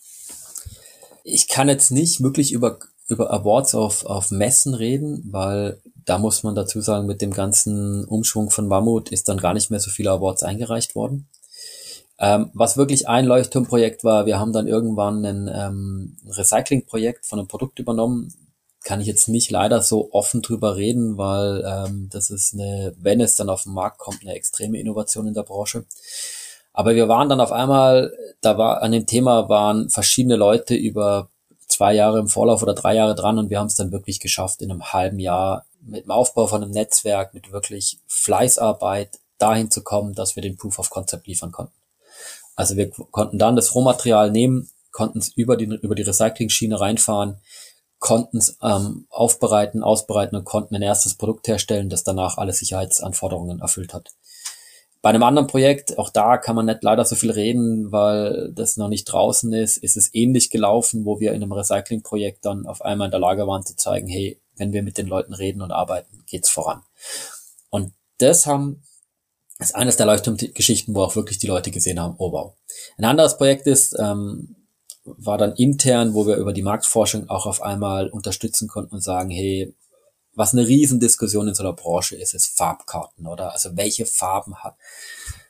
[1.24, 2.80] Ich kann jetzt nicht wirklich über
[3.10, 8.04] über Awards auf, auf Messen reden, weil da muss man dazu sagen, mit dem ganzen
[8.04, 11.30] Umschwung von Mammut ist dann gar nicht mehr so viele Awards eingereicht worden.
[12.20, 17.48] Ähm, was wirklich ein Leuchtturmprojekt war, wir haben dann irgendwann ein ähm, Recyclingprojekt von einem
[17.48, 18.34] Produkt übernommen.
[18.84, 23.22] Kann ich jetzt nicht leider so offen drüber reden, weil ähm, das ist eine, wenn
[23.22, 25.86] es dann auf den Markt kommt, eine extreme Innovation in der Branche.
[26.74, 31.30] Aber wir waren dann auf einmal, da war an dem Thema waren verschiedene Leute über
[31.68, 34.62] zwei Jahre im Vorlauf oder drei Jahre dran und wir haben es dann wirklich geschafft,
[34.62, 39.84] in einem halben Jahr mit dem Aufbau von einem Netzwerk, mit wirklich Fleißarbeit dahin zu
[39.84, 41.77] kommen, dass wir den Proof of Concept liefern konnten.
[42.58, 47.38] Also wir konnten dann das Rohmaterial nehmen, konnten es über die, über die Recycling-Schiene reinfahren,
[48.00, 53.62] konnten es ähm, aufbereiten, ausbereiten und konnten ein erstes Produkt herstellen, das danach alle Sicherheitsanforderungen
[53.62, 54.10] erfüllt hat.
[55.04, 58.76] Bei einem anderen Projekt, auch da kann man nicht leider so viel reden, weil das
[58.76, 62.82] noch nicht draußen ist, ist es ähnlich gelaufen, wo wir in einem Recycling-Projekt dann auf
[62.82, 65.72] einmal in der Lage waren zu zeigen, hey, wenn wir mit den Leuten reden und
[65.72, 66.82] arbeiten, geht's voran.
[67.70, 68.82] Und das haben
[69.60, 72.54] ist eines der Leuchtturmgeschichten, wo auch wirklich die Leute gesehen haben, oh wow.
[72.98, 74.56] Ein anderes Projekt ist, ähm,
[75.04, 79.30] war dann intern, wo wir über die Marktforschung auch auf einmal unterstützen konnten und sagen,
[79.30, 79.74] hey,
[80.36, 83.54] was eine Riesendiskussion in so einer Branche ist, ist Farbkarten, oder?
[83.54, 84.76] Also welche Farben hat,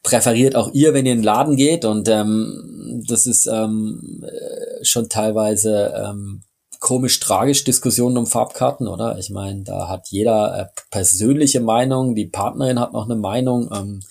[0.02, 1.84] präferiert auch ihr, wenn ihr in den Laden geht?
[1.84, 6.44] Und ähm, das ist ähm, äh, schon teilweise ähm,
[6.80, 9.18] komisch tragisch Diskussionen um Farbkarten, oder?
[9.18, 14.04] Ich meine, da hat jeder äh, persönliche Meinung, die Partnerin hat noch eine Meinung, ähm,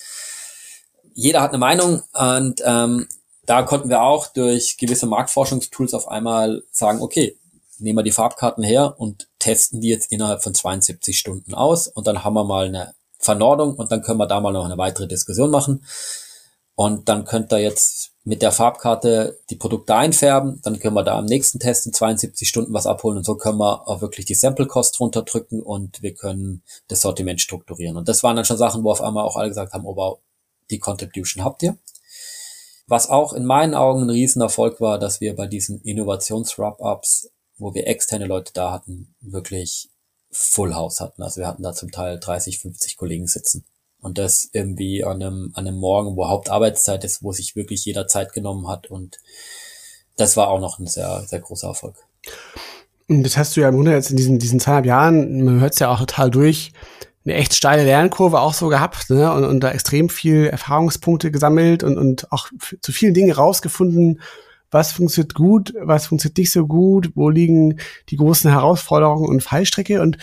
[1.15, 3.09] jeder hat eine Meinung und ähm,
[3.47, 7.39] da konnten wir auch durch gewisse Marktforschungstools auf einmal sagen, okay,
[7.79, 12.07] nehmen wir die Farbkarten her und testen die jetzt innerhalb von 72 Stunden aus und
[12.07, 15.07] dann haben wir mal eine Vernordung und dann können wir da mal noch eine weitere
[15.07, 15.85] Diskussion machen.
[16.75, 21.17] Und dann könnt ihr jetzt mit der Farbkarte die Produkte einfärben, dann können wir da
[21.17, 24.35] am nächsten Test in 72 Stunden was abholen und so können wir auch wirklich die
[24.35, 27.97] Sample Cost runterdrücken und wir können das Sortiment strukturieren.
[27.97, 30.19] Und das waren dann schon Sachen, wo auf einmal auch alle gesagt haben, oh wow,
[30.71, 31.79] die Contribution habt ihr.
[32.89, 37.87] Was auch in meinen Augen ein Riesenerfolg war, dass wir bei diesen Innovations-Wrap-Ups, wo wir
[37.87, 39.89] externe Leute da hatten, wirklich
[40.33, 41.23] Full House hatten.
[41.23, 43.65] Also wir hatten da zum Teil 30, 50 Kollegen sitzen.
[44.01, 48.07] Und das irgendwie an einem, an einem Morgen, wo Hauptarbeitszeit ist, wo sich wirklich jeder
[48.07, 48.91] Zeit genommen hat.
[48.91, 49.19] Und
[50.17, 51.97] das war auch noch ein sehr, sehr großer Erfolg.
[53.09, 55.75] Und das hast du ja im Grunde jetzt in diesen, diesen zweieinhalb Jahren, man hört
[55.75, 56.73] es ja auch total durch,
[57.25, 59.33] eine echt steile Lernkurve auch so gehabt ne?
[59.33, 62.49] und, und da extrem viel Erfahrungspunkte gesammelt und, und auch
[62.81, 64.21] zu vielen Dingen rausgefunden,
[64.71, 67.79] was funktioniert gut, was funktioniert nicht so gut, wo liegen
[68.09, 70.01] die großen Herausforderungen und Fallstrecke.
[70.03, 70.19] Und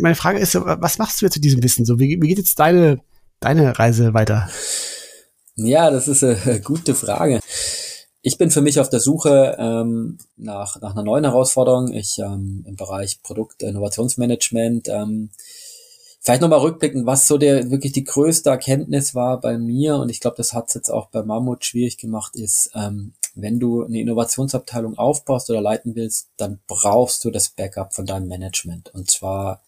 [0.00, 1.84] meine Frage ist, was machst du jetzt mit diesem Wissen?
[1.84, 3.00] So, wie, wie geht jetzt deine,
[3.40, 4.48] deine Reise weiter?
[5.56, 7.40] Ja, das ist eine gute Frage.
[8.22, 11.92] Ich bin für mich auf der Suche ähm, nach, nach einer neuen Herausforderung.
[11.92, 14.88] Ich ähm, im Bereich Produkt-Innovationsmanagement.
[14.88, 15.30] Ähm,
[16.20, 20.20] vielleicht nochmal rückblicken, was so der wirklich die größte Erkenntnis war bei mir, und ich
[20.20, 24.00] glaube, das hat es jetzt auch bei Mammut schwierig gemacht, ist, ähm, wenn du eine
[24.00, 28.94] Innovationsabteilung aufbaust oder leiten willst, dann brauchst du das Backup von deinem Management.
[28.94, 29.62] Und zwar,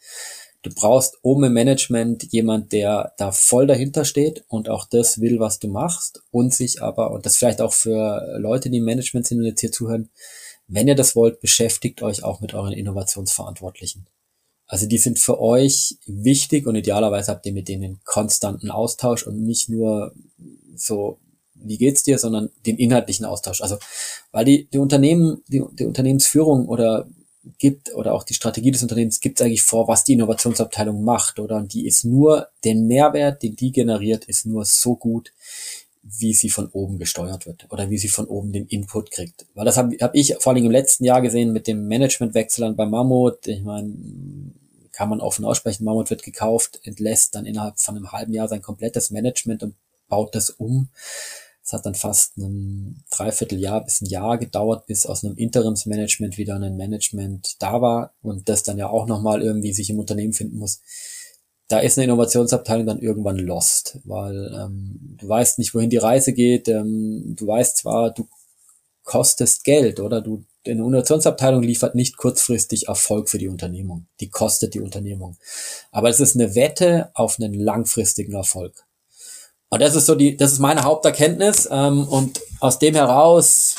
[0.63, 5.41] du brauchst oben im Management jemand, der da voll dahinter steht und auch das will,
[5.41, 9.27] was du machst und sich aber, und das vielleicht auch für Leute, die im Management
[9.27, 10.11] sind und jetzt hier zuhören,
[10.69, 14.07] wenn ihr das wollt, beschäftigt euch auch mit euren Innovationsverantwortlichen.
[14.67, 19.41] Also die sind für euch wichtig und idealerweise habt ihr mit denen konstanten Austausch und
[19.41, 20.13] nicht nur
[20.75, 21.21] so
[21.62, 23.61] wie geht's dir, sondern den inhaltlichen Austausch.
[23.61, 23.78] Also,
[24.33, 27.09] weil die, die Unternehmen, die, die Unternehmensführung oder
[27.59, 31.57] gibt oder auch die Strategie des Unternehmens gibt eigentlich vor, was die Innovationsabteilung macht oder
[31.57, 35.33] und die ist nur, den Mehrwert, den die generiert, ist nur so gut,
[36.03, 39.47] wie sie von oben gesteuert wird oder wie sie von oben den Input kriegt.
[39.55, 42.77] Weil das habe hab ich vor allem im letzten Jahr gesehen mit dem Managementwechsel an
[42.77, 43.47] bei Mammut.
[43.49, 43.93] Ich meine,
[44.93, 48.62] kann man offen aussprechen, Mammut wird gekauft, entlässt dann innerhalb von einem halben Jahr sein
[48.62, 49.74] komplettes Management und
[50.09, 50.89] baut das um.
[51.67, 56.55] Es hat dann fast ein Dreivierteljahr bis ein Jahr gedauert, bis aus einem Interimsmanagement wieder
[56.55, 60.59] ein Management da war und das dann ja auch nochmal irgendwie sich im Unternehmen finden
[60.59, 60.81] muss
[61.69, 66.33] da ist eine Innovationsabteilung dann irgendwann lost, weil ähm, du weißt nicht, wohin die Reise
[66.33, 66.69] geht.
[66.69, 68.29] Ähm, du weißt zwar, du
[69.03, 74.07] kostest Geld oder du eine Innovationsabteilung liefert nicht kurzfristig Erfolg für die Unternehmung.
[74.21, 75.37] Die kostet die Unternehmung.
[75.93, 78.86] Aber es ist eine Wette auf einen langfristigen Erfolg.
[79.77, 81.69] Und das ist so die, das ist meine Haupterkenntnis.
[81.70, 83.74] Ähm, und aus dem heraus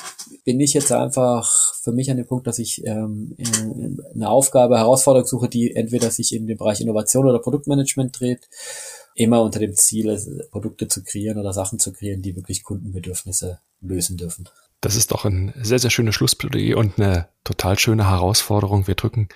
[0.45, 3.36] bin ich jetzt einfach für mich an dem Punkt, dass ich ähm,
[4.14, 8.48] eine Aufgabe, Herausforderung suche, die entweder sich in dem Bereich Innovation oder Produktmanagement dreht,
[9.18, 14.18] immer unter dem Ziel, Produkte zu kreieren oder Sachen zu kreieren, die wirklich Kundenbedürfnisse lösen
[14.18, 14.48] dürfen.
[14.80, 18.85] Das ist doch ein sehr, sehr schönes Schlussplädoyer und eine total schöne Herausforderung.
[18.85, 19.27] Wir drücken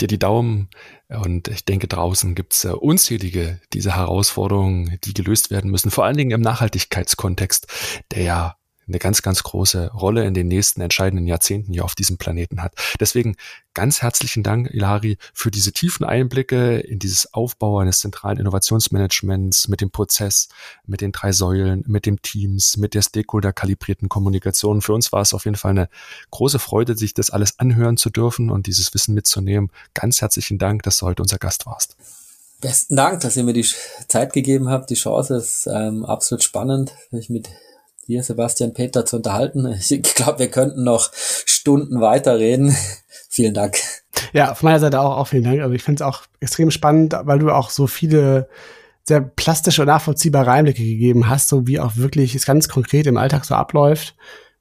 [0.00, 0.70] dir die Daumen
[1.08, 6.16] und ich denke, draußen gibt's äh, unzählige diese Herausforderungen, die gelöst werden müssen, vor allen
[6.16, 7.66] Dingen im Nachhaltigkeitskontext,
[8.12, 8.57] der ja
[8.88, 12.74] eine ganz, ganz große Rolle in den nächsten entscheidenden Jahrzehnten hier auf diesem Planeten hat.
[12.98, 13.36] Deswegen
[13.74, 19.80] ganz herzlichen Dank, Ilari, für diese tiefen Einblicke in dieses Aufbau eines zentralen Innovationsmanagements mit
[19.80, 20.48] dem Prozess,
[20.86, 24.82] mit den drei Säulen, mit dem Teams, mit der Stakeholder-kalibrierten Kommunikation.
[24.82, 25.88] Für uns war es auf jeden Fall eine
[26.30, 29.70] große Freude, sich das alles anhören zu dürfen und dieses Wissen mitzunehmen.
[29.94, 31.96] Ganz herzlichen Dank, dass du heute unser Gast warst.
[32.60, 33.66] Besten Dank, dass ihr mir die
[34.08, 34.90] Zeit gegeben habt.
[34.90, 37.48] Die Chance ist ähm, absolut spannend, mich mit
[38.08, 39.66] dir, Sebastian Peter, zu unterhalten.
[39.78, 42.74] Ich glaube, wir könnten noch Stunden weiterreden.
[43.28, 43.76] vielen Dank.
[44.32, 45.60] Ja, von meiner Seite auch, auch vielen Dank.
[45.60, 48.48] Also ich finde es auch extrem spannend, weil du auch so viele
[49.06, 53.16] sehr plastische und nachvollziehbare Einblicke gegeben hast, so wie auch wirklich es ganz konkret im
[53.16, 54.14] Alltag so abläuft,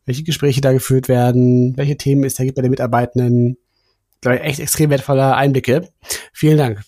[0.05, 3.57] welche Gespräche da geführt werden, welche Themen es da gibt bei den Mitarbeitenden.
[4.21, 5.89] Glaube ich, echt extrem wertvolle Einblicke.
[6.33, 6.81] Vielen Dank.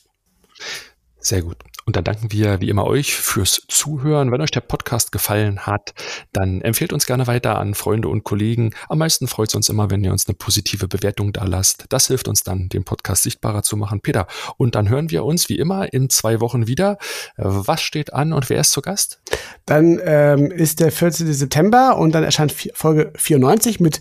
[1.19, 1.57] Sehr gut.
[1.89, 4.31] Und dann danken wir wie immer euch fürs Zuhören.
[4.31, 5.95] Wenn euch der Podcast gefallen hat,
[6.31, 8.75] dann empfehlt uns gerne weiter an Freunde und Kollegen.
[8.89, 11.85] Am meisten freut es uns immer, wenn ihr uns eine positive Bewertung da lasst.
[11.89, 14.01] Das hilft uns dann, den Podcast sichtbarer zu machen.
[14.01, 16.99] Peter, und dann hören wir uns wie immer in zwei Wochen wieder.
[17.37, 19.19] Was steht an und wer ist zu Gast?
[19.65, 21.33] Dann ähm, ist der 14.
[21.33, 23.99] September und dann erscheint Folge 94 mit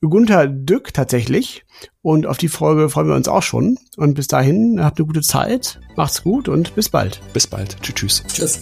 [0.00, 1.64] Gunther Dück tatsächlich.
[2.02, 3.78] Und auf die Folge freuen wir uns auch schon.
[3.96, 7.20] Und bis dahin, habt eine gute Zeit, macht's gut und bis bald.
[7.32, 7.76] Bis bald.
[7.82, 8.22] Tschüss.
[8.26, 8.34] Tschüss.
[8.34, 8.60] tschüss.